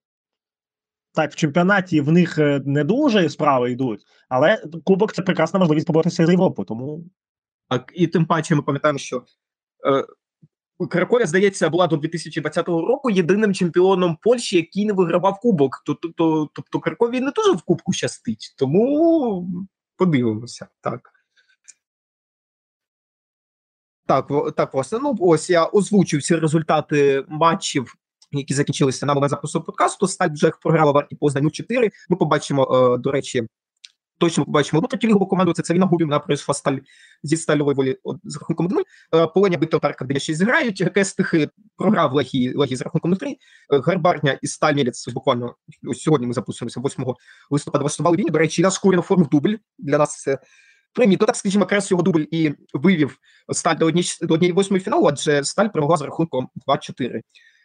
Так, 1.14 1.32
в 1.32 1.34
чемпіонаті 1.34 2.00
в 2.00 2.12
них 2.12 2.38
е, 2.38 2.62
не 2.66 2.84
дуже 2.84 3.28
справи 3.28 3.72
йдуть, 3.72 4.02
але 4.28 4.62
Кубок 4.84 5.12
це 5.12 5.22
прекрасна 5.22 5.58
можливість 5.58 5.86
поборотися 5.86 6.26
з 6.26 6.30
Європу. 6.30 6.64
Тому. 6.64 7.04
Так, 7.68 7.92
і 7.94 8.06
тим 8.06 8.26
паче 8.26 8.54
ми 8.54 8.62
пам'ятаємо, 8.62 8.98
що 8.98 9.24
е, 9.86 10.04
Краковія, 10.86 11.26
здається, 11.26 11.70
була 11.70 11.86
до 11.86 11.96
2020 11.96 12.68
року 12.68 13.10
єдиним 13.10 13.54
чемпіоном 13.54 14.18
Польщі, 14.22 14.56
який 14.56 14.86
не 14.86 14.92
вигравав 14.92 15.40
Кубок. 15.40 15.82
Тобто, 15.86 16.48
тобто 16.54 16.80
Кракові 16.80 17.20
не 17.20 17.30
дуже 17.30 17.52
в 17.52 17.62
Кубку 17.62 17.92
щастить. 17.92 18.54
Тому 18.58 19.48
подивимося. 19.96 20.66
Так. 20.80 21.10
Так, 24.06 24.54
так, 24.56 24.74
власне, 24.74 24.98
ну 25.02 25.16
ось 25.20 25.50
я 25.50 25.66
озвучив 25.66 26.20
всі 26.20 26.36
результати 26.36 27.24
матчів, 27.28 27.94
які 28.32 28.54
закінчилися 28.54 29.06
на 29.06 29.14
момент 29.14 29.30
запису 29.30 29.60
подкасту. 29.60 30.08
Сталь 30.08 30.30
вже 30.32 30.52
програла 30.62 30.92
Варті 30.92 31.16
Познаń 31.16 31.50
4. 31.50 31.90
Ми 32.08 32.16
побачимо, 32.16 32.94
е, 32.94 32.98
до 32.98 33.12
речі, 33.12 33.42
точно 34.18 34.44
побачимо 34.44 34.78
одну 34.78 34.88
третю 34.88 35.26
команду. 35.26 35.52
Це 35.52 35.62
Царіна 35.62 35.86
Губівна 35.86 36.18
пройшла 36.18 36.54
сталь 36.54 36.78
зі 37.22 37.36
стальової 37.36 37.76
волі 37.76 37.96
з 38.24 38.36
рахунком 38.36 38.66
1 38.66 39.28
Полоня 39.34 39.58
Битоварка 39.58 40.04
9-6 40.04 40.34
зіграють. 40.34 40.90
Кестихи 40.94 41.48
програв 41.76 42.12
Легі, 42.12 42.54
Легі 42.54 42.76
з 42.76 42.82
рахунком 42.82 43.16
3 43.16 43.36
Гарбарня 43.70 44.38
і 44.42 44.46
Сталь 44.46 44.74
Мілець 44.74 45.08
буквально 45.08 45.54
ось 45.88 46.02
сьогодні 46.02 46.26
ми 46.26 46.32
запустимося 46.32 46.80
8 46.80 47.14
листопада 47.50 47.82
влаштували 47.82 48.16
війні. 48.16 48.30
До 48.30 48.38
речі, 48.38 48.62
я 48.62 48.70
скурено 48.70 49.02
форму 49.02 49.28
дубль. 49.32 49.54
Для 49.78 49.98
нас 49.98 50.20
це 50.20 50.38
премії, 50.92 51.16
то 51.16 51.26
так 51.26 51.36
скажімо, 51.36 51.62
якраз 51.62 51.90
його 51.90 52.02
дубль 52.02 52.24
і 52.30 52.52
вивів 52.74 53.18
сталь 53.52 53.76
до 53.76 53.86
однієї 53.86 54.10
до 54.22 54.34
однієї 54.34 54.52
восьмої 54.52 54.82
фіналу, 54.82 55.06
адже 55.06 55.44
сталь 55.44 55.68
перемогла 55.68 55.96
з 55.96 56.02
рахунком 56.02 56.48
2-4. 56.66 57.20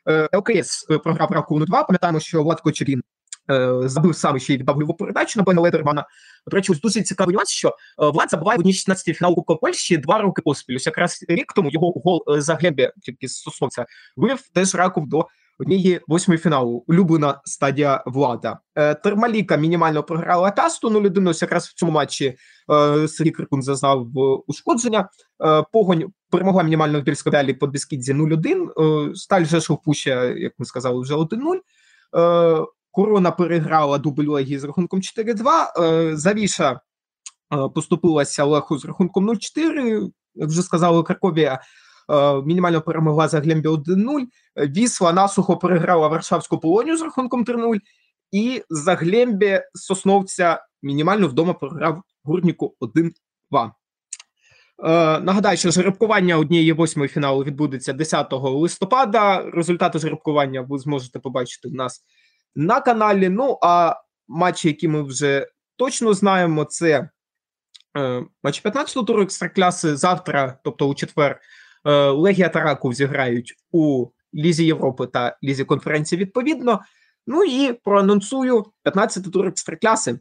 Е, 0.10 0.30
ЛКС 0.38 0.86
програв 1.04 1.32
Раковину 1.32 1.66
2. 1.66 1.84
Пам'ятаємо, 1.84 2.20
що 2.20 2.44
Влад 2.44 2.62
Кочерін 2.62 3.04
е, 3.52 3.74
забив 3.86 4.16
саме 4.16 4.40
ще 4.40 4.54
й 4.54 4.58
віддав 4.58 4.80
його 4.80 4.94
передачу 4.94 5.40
на 5.40 5.44
Бена 5.44 5.62
Ледермана. 5.62 6.06
До 6.48 6.56
речі, 6.56 6.72
ось 6.72 6.82
дуже 6.82 7.02
цікавий 7.02 7.36
нюанс, 7.36 7.50
що 7.50 7.70
е, 7.70 7.74
Влад 7.98 8.30
забуває 8.30 8.58
в 8.58 8.60
одній 8.60 8.74
16 8.74 9.18
фіналу 9.18 9.36
Кубка 9.36 9.56
Польщі 9.56 9.98
два 9.98 10.22
роки 10.22 10.42
поспіль. 10.42 10.76
Ось 10.76 10.86
якраз 10.86 11.26
рік 11.30 11.54
тому 11.54 11.70
його 11.72 11.92
гол 11.92 12.24
за 12.28 12.56
Глебі, 12.56 12.92
тільки 13.02 13.28
з 13.28 13.34
Сосновця, 13.34 13.86
вивів 14.16 14.42
теж 14.54 14.76
Раков 14.76 15.08
до 15.08 15.28
однієї 15.60 16.02
восьмої 16.08 16.38
фіналу. 16.38 16.84
Улюблена 16.88 17.42
стадія 17.46 18.04
влада. 18.06 18.60
Е, 18.76 18.96
Термаліка 18.96 19.58
мінімально 19.58 20.04
програла 20.04 20.52
Тасту 20.52 20.90
0-1. 20.90 21.42
Якраз 21.42 21.68
в 21.68 21.74
цьому 21.74 21.92
матчі 21.92 22.26
е, 22.72 23.08
Сергій 23.08 23.32
Крикун 23.32 23.62
зазнав 23.62 24.08
ушкодження. 24.48 25.10
Е, 25.46 25.64
Погонь 25.72 26.06
перемогла 26.30 26.64
мінімально 26.64 27.00
в 27.00 27.04
Більськодалі 27.04 27.54
по 27.54 27.68
Бескідзі 27.68 28.14
0-1. 28.14 29.16
Сталь 29.16 29.46
Жешов 29.46 29.82
Пуща, 29.84 30.26
як 30.26 30.54
ми 30.58 30.66
сказали, 30.66 31.02
вже 31.02 31.16
1-0. 31.16 32.66
Корона 32.92 33.32
переграла 33.32 33.98
дубль 33.98 34.28
Легі 34.30 34.60
з 34.60 34.64
рахунком 34.64 35.02
4-2. 35.02 36.16
Завіша 36.16 36.80
поступилася 37.76 38.44
Леху 38.44 38.78
з 38.78 38.86
рахунком 38.86 39.30
0-4. 39.30 40.10
Як 40.36 40.50
вже 40.50 40.62
сказали, 40.62 41.04
Краковія 41.04 41.62
мінімально 42.46 42.82
перемогла 42.82 43.28
Заглембє 43.28 43.70
1-0. 43.70 44.26
Вісла 44.58 45.14
насухо 45.14 45.58
переграла 45.58 46.08
Варшавську 46.08 46.58
полонію 46.58 46.98
з 46.98 47.02
рахунком 47.02 47.46
3-0. 47.46 47.80
І 48.32 48.64
Заглембє 48.70 49.62
Сосновця 49.74 50.66
мінімально 50.82 51.28
вдома 51.28 51.54
програв 51.54 52.02
Гурніку 52.24 52.76
1-2. 52.82 53.12
Е, 53.52 53.72
нагадаю, 55.20 55.58
що 55.58 55.72
жеребкування 55.72 56.38
однієї 56.38 56.74
восьмої 56.74 57.10
фіналу 57.10 57.44
відбудеться 57.44 57.94
10 57.94 58.28
листопада. 58.32 59.52
Результати 59.54 60.00
жеребкування 60.00 60.62
ви 60.62 60.80
зможете 60.80 61.20
побачити 61.20 61.70
в 61.70 61.74
нас 61.74 62.02
на 62.56 62.82
каналі. 62.82 63.30
Ну 63.30 63.58
а 63.62 63.96
матчі, 64.28 64.68
які 64.68 64.88
ми 64.88 65.04
вже 65.04 65.48
точно 65.76 66.14
знаємо, 66.14 66.66
це 66.66 67.10
е, 67.98 68.26
матч 68.44 68.66
15-го 68.66 69.04
туру 69.04 69.24
екстракляси 69.24 69.96
завтра, 69.96 70.60
тобто 70.64 70.88
у 70.88 70.96
четвер, 70.96 71.32
Е, 71.32 71.42
Легія 72.12 72.50
та 72.50 72.60
Раков 72.60 72.94
зіграють 72.94 73.54
у 73.72 74.08
Лізі 74.34 74.66
Європи 74.66 75.08
та 75.08 75.38
Лізі 75.44 75.64
конференції 75.64 76.22
відповідно. 76.22 76.82
Ну 77.28 77.44
і 77.44 77.74
проанонсую 77.74 78.66
15 78.84 79.32
тур 79.32 79.48
екстракляси. 79.48 80.12
Е, 80.12 80.20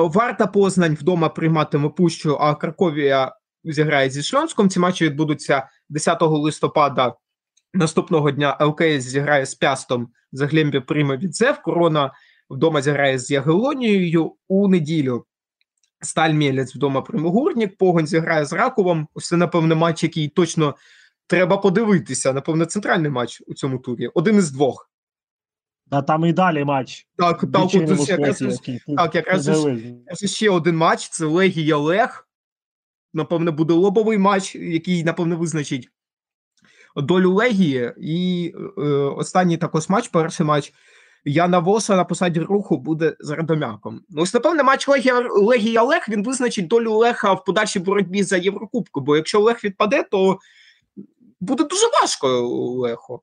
Варта 0.00 0.46
Познань 0.46 0.94
вдома 0.94 1.28
прийматиме 1.28 1.88
Пущу, 1.88 2.36
а 2.40 2.54
Краковія 2.54 3.36
зіграє 3.64 4.10
зі 4.10 4.22
Шльонськом. 4.22 4.68
Ці 4.68 4.80
матчі 4.80 5.04
відбудуться 5.04 5.68
10 5.88 6.22
листопада. 6.22 7.14
Наступного 7.74 8.30
дня 8.30 8.56
ЛКС 8.60 9.04
зіграє 9.04 9.46
з 9.46 9.54
Пястом, 9.54 10.08
Заглембі 10.32 10.80
прийме 10.80 11.16
від 11.16 11.36
Зев. 11.36 11.62
Корона 11.62 12.12
вдома 12.50 12.82
зіграє 12.82 13.18
з 13.18 13.30
Ягелонією 13.30 14.34
у 14.48 14.68
неділю. 14.68 15.24
Сталь 16.02 16.32
Мєлець 16.32 16.74
вдома 16.74 17.02
Примогурник, 17.02 17.76
Погонь 17.76 18.06
зіграє 18.06 18.44
з 18.44 18.52
Раковом. 18.52 19.08
Це, 19.16 19.36
напевне, 19.36 19.74
матч, 19.74 20.02
який 20.02 20.28
точно 20.28 20.74
треба 21.26 21.56
подивитися. 21.56 22.32
Напевне, 22.32 22.66
центральний 22.66 23.10
матч 23.10 23.42
у 23.46 23.54
цьому 23.54 23.78
турі. 23.78 24.06
Один 24.14 24.36
із 24.36 24.50
двох. 24.50 24.90
А 25.90 26.02
там 26.02 26.24
і 26.24 26.32
далі 26.32 26.64
матч. 26.64 27.06
Так, 27.16 27.40
так, 27.40 27.64
от, 27.64 28.08
якраз, 28.08 28.38
так, 28.96 29.14
якраз 29.14 29.50
ще 30.24 30.50
один 30.50 30.76
матч 30.76 31.08
це 31.08 31.24
Легія 31.24 31.76
Лег. 31.76 32.26
Напевне, 33.12 33.50
буде 33.50 33.74
лобовий 33.74 34.18
матч, 34.18 34.54
який, 34.54 35.04
напевне, 35.04 35.34
визначить 35.34 35.88
долю 36.96 37.32
Легії. 37.32 37.92
І 38.00 38.52
е, 38.78 38.82
останній 38.92 39.56
також 39.56 39.88
матч, 39.88 40.08
перший 40.08 40.46
матч 40.46 40.72
Яна 41.24 41.58
Воса 41.58 41.96
на 41.96 42.04
посаді 42.04 42.40
руху 42.40 42.76
буде 42.76 43.16
з 43.20 43.30
Радомяком. 43.30 44.00
Ну, 44.08 44.22
ось, 44.22 44.34
напевне, 44.34 44.62
матч 44.62 44.88
Легія 44.88 45.82
Олег 45.82 46.06
він 46.08 46.24
визначить 46.24 46.66
долю 46.66 46.92
Леха 46.92 47.32
в 47.32 47.44
подальшій 47.44 47.78
боротьбі 47.78 48.22
за 48.22 48.36
Єврокубку. 48.36 49.00
Бо 49.00 49.16
якщо 49.16 49.40
Олег 49.40 49.60
відпаде, 49.64 50.02
то 50.02 50.38
буде 51.40 51.64
дуже 51.64 51.86
важко 52.02 52.28
Леху. 52.78 53.22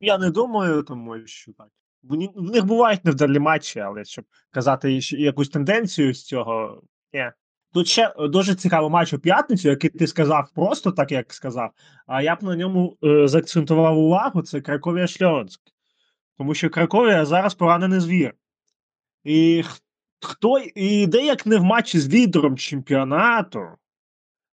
Я 0.00 0.18
не 0.18 0.30
думаю, 0.30 0.82
тому 0.82 1.26
що 1.26 1.52
так. 1.52 1.68
В 2.02 2.42
них 2.42 2.64
бувають 2.64 3.04
невдалі 3.04 3.38
матчі, 3.38 3.80
але 3.80 4.04
щоб 4.04 4.24
казати 4.50 5.00
якусь 5.10 5.48
тенденцію 5.48 6.14
з 6.14 6.24
цього. 6.24 6.82
Ні. 7.12 7.30
Тут 7.72 7.86
ще 7.86 8.14
дуже 8.18 8.54
цікавий 8.54 8.90
матч 8.90 9.12
у 9.12 9.18
п'ятницю, 9.18 9.68
який 9.68 9.90
ти 9.90 10.06
сказав 10.06 10.48
просто 10.54 10.92
так, 10.92 11.12
як 11.12 11.32
сказав. 11.32 11.70
А 12.06 12.22
я 12.22 12.36
б 12.36 12.42
на 12.42 12.56
ньому 12.56 12.96
е, 13.04 13.28
заакцентував 13.28 13.98
увагу: 13.98 14.42
це 14.42 14.60
Краковія 14.60 15.06
Шльонськ. 15.06 15.60
Тому 16.42 16.54
що 16.54 16.70
Краковія 16.70 17.24
зараз 17.24 17.54
поранений 17.54 18.00
звір. 18.00 18.34
І 19.24 19.64
хто 20.20 20.58
і 20.58 21.08
як 21.12 21.46
не 21.46 21.56
в 21.56 21.62
матчі 21.62 21.98
з 21.98 22.14
лідером 22.14 22.56
чемпіонату, 22.56 23.60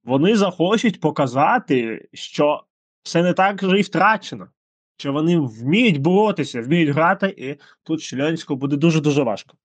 вони 0.04 0.36
захочуть 0.36 1.00
показати, 1.00 2.08
що 2.12 2.64
все 3.02 3.22
не 3.22 3.32
так 3.32 3.62
вже 3.62 3.78
і 3.78 3.82
втрачено. 3.82 4.48
Що 4.96 5.12
вони 5.12 5.38
вміють 5.38 6.00
боротися, 6.00 6.62
вміють 6.62 6.90
грати, 6.90 7.34
і 7.38 7.56
тут 7.82 8.02
Шльонську 8.02 8.56
буде 8.56 8.76
дуже-дуже 8.76 9.22
важко. 9.22 9.56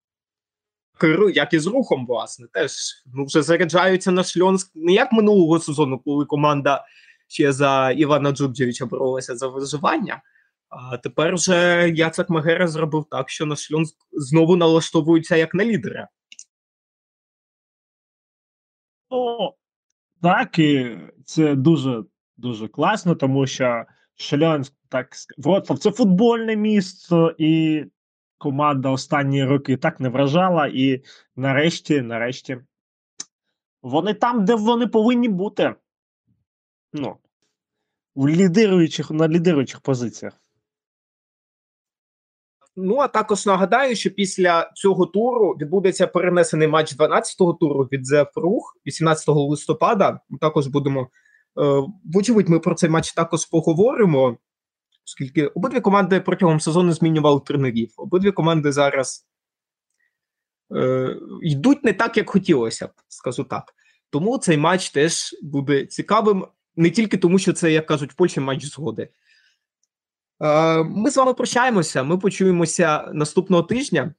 Як 1.34 1.54
і 1.54 1.60
з 1.60 1.68
рухом, 1.68 2.06
власне, 2.08 2.48
теж 2.54 2.72
ну, 3.14 3.26
вже 3.26 3.42
заряджаються 3.42 4.12
на 4.12 4.24
Шльонськ 4.24 4.72
не 4.76 4.94
як 4.94 5.12
минулого 5.12 5.60
сезону, 5.60 6.00
коли 6.00 6.26
команда 6.26 6.86
ще 7.28 7.52
за 7.52 7.92
Івана 7.92 8.32
Джубджевича 8.32 8.86
боролася 8.86 9.36
за 9.36 9.48
виживання. 9.48 10.22
А 10.70 10.98
тепер 10.98 11.36
вже 11.36 11.90
Яцек 11.96 12.30
Магера 12.30 12.68
зробив 12.68 13.06
так, 13.12 13.30
що 13.30 13.46
на 13.46 13.56
шльон 13.56 13.86
знову 14.12 14.56
налаштовується 14.56 15.36
як 15.36 15.54
на 15.54 15.66
лідера. 15.66 16.08
Ну, 19.12 19.54
так, 20.22 20.60
і 20.60 20.98
це 21.26 21.56
дуже 21.56 22.04
дуже 22.38 22.68
класно, 22.68 23.16
тому 23.16 23.48
що 23.48 23.86
Шльонськ, 24.16 24.74
так 24.90 25.16
Вроцлав 25.38 25.80
це 25.80 25.92
футбольне 25.92 26.56
місце, 26.56 27.36
і 27.38 27.86
команда 28.38 28.90
останні 28.90 29.46
роки 29.46 29.78
так 29.78 30.00
не 30.00 30.10
вражала. 30.10 30.68
І 30.68 31.04
нарешті, 31.36 32.02
нарешті, 32.02 32.58
вони 33.82 34.14
там, 34.14 34.46
де 34.46 34.56
вони 34.56 34.88
повинні 34.88 35.30
бути. 35.30 35.76
Ну, 36.94 37.18
в 38.16 38.28
лідируючих 38.28 39.12
на 39.12 39.28
лідируючих 39.28 39.82
позиціях. 39.82 40.42
Ну 42.82 42.98
а 42.98 43.08
також 43.08 43.46
нагадаю, 43.46 43.96
що 43.96 44.12
після 44.12 44.72
цього 44.76 45.06
туру 45.06 45.52
відбудеться 45.52 46.08
перенесений 46.08 46.68
матч 46.68 46.96
12-го 46.98 47.54
туру 47.54 47.84
від 47.84 48.06
Зефрух 48.06 48.78
18 48.88 49.28
листопада. 49.28 50.20
Ми 50.30 50.38
також 50.38 50.68
будемо 50.68 51.02
е, 51.02 51.08
вочевидь. 52.14 52.50
Ми 52.50 52.60
про 52.60 52.76
цей 52.76 52.90
матч 52.90 53.14
також 53.14 53.46
поговоримо. 53.46 54.38
оскільки 55.06 55.48
обидві 55.48 55.80
команди 55.80 56.20
протягом 56.20 56.60
сезону 56.60 56.94
змінювали 56.94 57.42
тренерів. 57.46 57.94
Обидві 57.98 58.32
команди 58.32 58.72
зараз 58.72 59.28
е, 60.76 61.16
йдуть 61.42 61.84
не 61.84 61.94
так, 61.94 62.18
як 62.18 62.30
хотілося 62.30 62.88
б, 62.88 62.92
скажу 63.08 63.44
так. 63.44 63.74
Тому 64.10 64.38
цей 64.38 64.58
матч 64.58 64.90
теж 64.90 65.36
буде 65.44 65.86
цікавим, 65.86 66.46
не 66.76 66.90
тільки 66.90 67.18
тому, 67.18 67.40
що 67.40 67.54
це, 67.54 67.72
як 67.72 67.86
кажуть 67.86 68.12
в 68.12 68.16
Польщі, 68.16 68.40
матч 68.40 68.66
згоди. 68.66 69.10
Е, 70.44 70.84
ми 70.84 71.12
з 71.12 71.18
вами 71.18 71.34
прощаємося. 71.34 72.04
Ми 72.04 72.18
почуємося 72.18 73.10
наступного 73.14 73.64
тижня. 73.64 74.14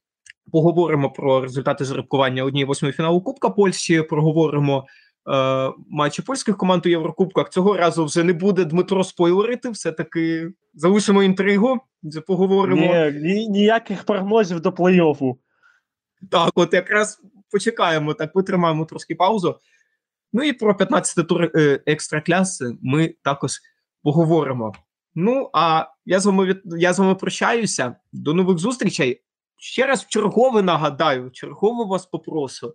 Поговоримо 0.52 1.10
про 1.10 1.40
результати 1.40 1.84
жеребкування 1.84 2.44
однієї 2.44 2.66
восьмої 2.66 2.92
фіналу 2.92 3.20
Кубка 3.20 3.50
Польщі. 3.50 4.02
Проговоримо 4.02 4.86
е, 5.32 5.72
матчі 5.88 6.22
польських 6.22 6.56
команд 6.56 6.86
у 6.86 6.88
Єврокубках. 6.88 7.50
Цього 7.50 7.76
разу 7.76 8.04
вже 8.04 8.24
не 8.24 8.32
буде 8.32 8.64
Дмитро 8.64 9.04
спойлерити. 9.04 9.70
Все 9.70 9.92
таки 9.92 10.52
залишимо 10.74 11.22
інтригу. 11.22 11.80
Поговоримо. 12.26 12.82
Ні, 12.82 13.20
ні, 13.20 13.48
ніяких 13.48 14.04
прогнозів 14.04 14.60
до 14.60 14.70
плей-оффу. 14.70 15.36
Так, 16.30 16.50
от 16.54 16.74
якраз 16.74 17.20
почекаємо, 17.50 18.14
так 18.14 18.34
витримаємо 18.34 18.84
трошки 18.84 19.14
паузу. 19.14 19.58
Ну 20.32 20.42
і 20.42 20.52
про 20.52 20.76
15 20.76 21.28
тур 21.28 21.44
е, 21.44 21.80
екстра 21.86 22.20
кляси 22.20 22.76
ми 22.82 23.14
також 23.22 23.52
поговоримо. 24.02 24.74
Ну, 25.14 25.50
а 25.52 25.86
я 26.06 26.20
з 26.20 26.26
вами 26.26 26.60
я 26.64 26.92
з 26.92 26.98
вами 26.98 27.14
прощаюся. 27.14 27.96
До 28.12 28.34
нових 28.34 28.58
зустрічей. 28.58 29.22
Ще 29.56 29.86
раз 29.86 30.06
чергове 30.08 30.62
нагадаю, 30.62 31.30
чергово 31.30 31.84
вас 31.84 32.06
попрошу. 32.06 32.74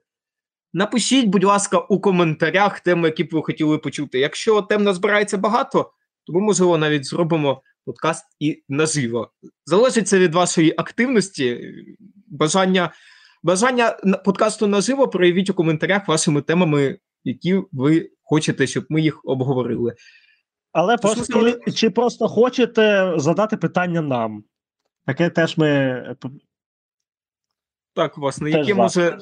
Напишіть, 0.73 1.25
будь 1.25 1.43
ласка, 1.43 1.77
у 1.77 1.99
коментарях 1.99 2.79
теми, 2.79 3.07
які 3.07 3.23
б 3.23 3.29
ви 3.31 3.41
хотіли 3.41 3.77
почути. 3.77 4.19
Якщо 4.19 4.61
тем 4.61 4.83
назбирається 4.83 5.37
багато, 5.37 5.91
то 6.25 6.33
ми, 6.33 6.41
можливо, 6.41 6.77
навіть 6.77 7.05
зробимо 7.05 7.61
подкаст 7.85 8.25
і 8.39 8.63
наживо. 8.69 9.31
Залежить 9.65 10.07
це 10.07 10.19
від 10.19 10.35
вашої 10.35 10.73
активності, 10.77 11.73
бажання. 12.27 12.93
Бажання 13.43 13.97
подкасту 14.25 14.67
наживо 14.67 15.07
проявіть 15.07 15.49
у 15.49 15.53
коментарях 15.53 16.07
вашими 16.07 16.41
темами, 16.41 16.97
які 17.23 17.61
ви 17.71 18.09
хочете, 18.23 18.67
щоб 18.67 18.85
ми 18.89 19.01
їх 19.01 19.21
обговорили. 19.23 19.95
Але 20.75 20.97
Тож 20.97 21.11
ми 21.11 21.15
просто, 21.15 21.33
сьогодні- 21.33 21.73
чи 21.73 21.89
просто 21.89 22.27
хочете 22.27 23.13
задати 23.17 23.57
питання 23.57 24.01
нам? 24.01 24.43
Таке 25.05 25.29
теж 25.29 25.57
ми. 25.57 25.67
е, 25.67 26.15
Так, 27.93 28.17
власне, 28.17 28.51
Теж 28.51 28.67
яке 28.67 28.81
може, 28.81 29.17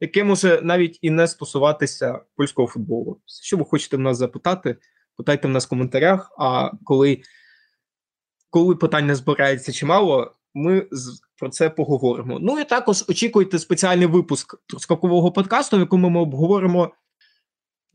яке 0.00 0.24
може 0.24 0.60
навіть 0.62 0.98
і 1.02 1.10
не 1.10 1.28
стосуватися 1.28 2.20
польського 2.36 2.68
футболу. 2.68 3.20
Що 3.42 3.56
ви 3.56 3.64
хочете 3.64 3.96
в 3.96 4.00
нас 4.00 4.16
запитати, 4.16 4.76
питайте 5.16 5.48
в 5.48 5.50
нас 5.50 5.66
в 5.66 5.68
коментарях. 5.68 6.32
А 6.38 6.70
коли, 6.84 7.20
коли 8.50 8.76
питань 8.76 9.06
не 9.06 9.14
збирається 9.14 9.72
чимало, 9.72 10.32
ми 10.54 10.88
про 11.38 11.48
це 11.48 11.70
поговоримо. 11.70 12.38
Ну 12.40 12.58
і 12.58 12.64
також 12.64 13.04
очікуйте 13.08 13.58
спеціальний 13.58 14.06
випуск 14.06 14.54
скакового 14.78 15.32
подкасту, 15.32 15.76
в 15.76 15.80
якому 15.80 16.10
ми 16.10 16.20
обговоримо. 16.20 16.92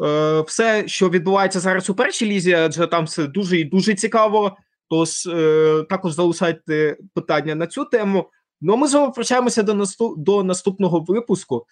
Е, 0.01 0.41
все, 0.41 0.87
що 0.87 1.09
відбувається 1.09 1.59
зараз 1.59 1.89
у 1.89 1.95
першій 1.95 2.25
лізі, 2.25 2.53
адже 2.53 2.87
там 2.87 3.05
все 3.05 3.27
дуже 3.27 3.57
і 3.59 3.63
дуже 3.63 3.95
цікаво. 3.95 4.57
Тож 4.89 5.27
е, 5.27 5.85
також 5.89 6.13
залишайте 6.13 6.97
питання 7.13 7.55
на 7.55 7.67
цю 7.67 7.85
тему. 7.85 8.29
Ну, 8.61 8.73
а 8.73 8.75
ми 8.75 8.87
з 8.87 8.93
вами 8.93 9.11
прощаємося 9.11 9.63
до, 9.63 9.73
наступ... 9.73 10.19
до 10.19 10.43
наступного 10.43 10.99
випуску. 10.99 11.65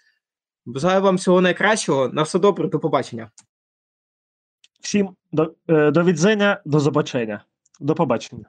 Бажаю 0.66 1.02
вам 1.02 1.16
всього 1.16 1.42
найкращого. 1.42 2.10
На 2.10 2.24
все 2.24 2.40
добре, 2.40 2.68
до 2.68 2.80
побачення. 2.80 3.32
Всім 4.82 5.10
до, 5.32 5.54
е, 5.68 5.92
до 5.92 6.04
відзення, 6.04 6.62
до 6.66 6.80
побачення. 6.80 7.44
До 7.80 7.96
побачення. 7.96 8.46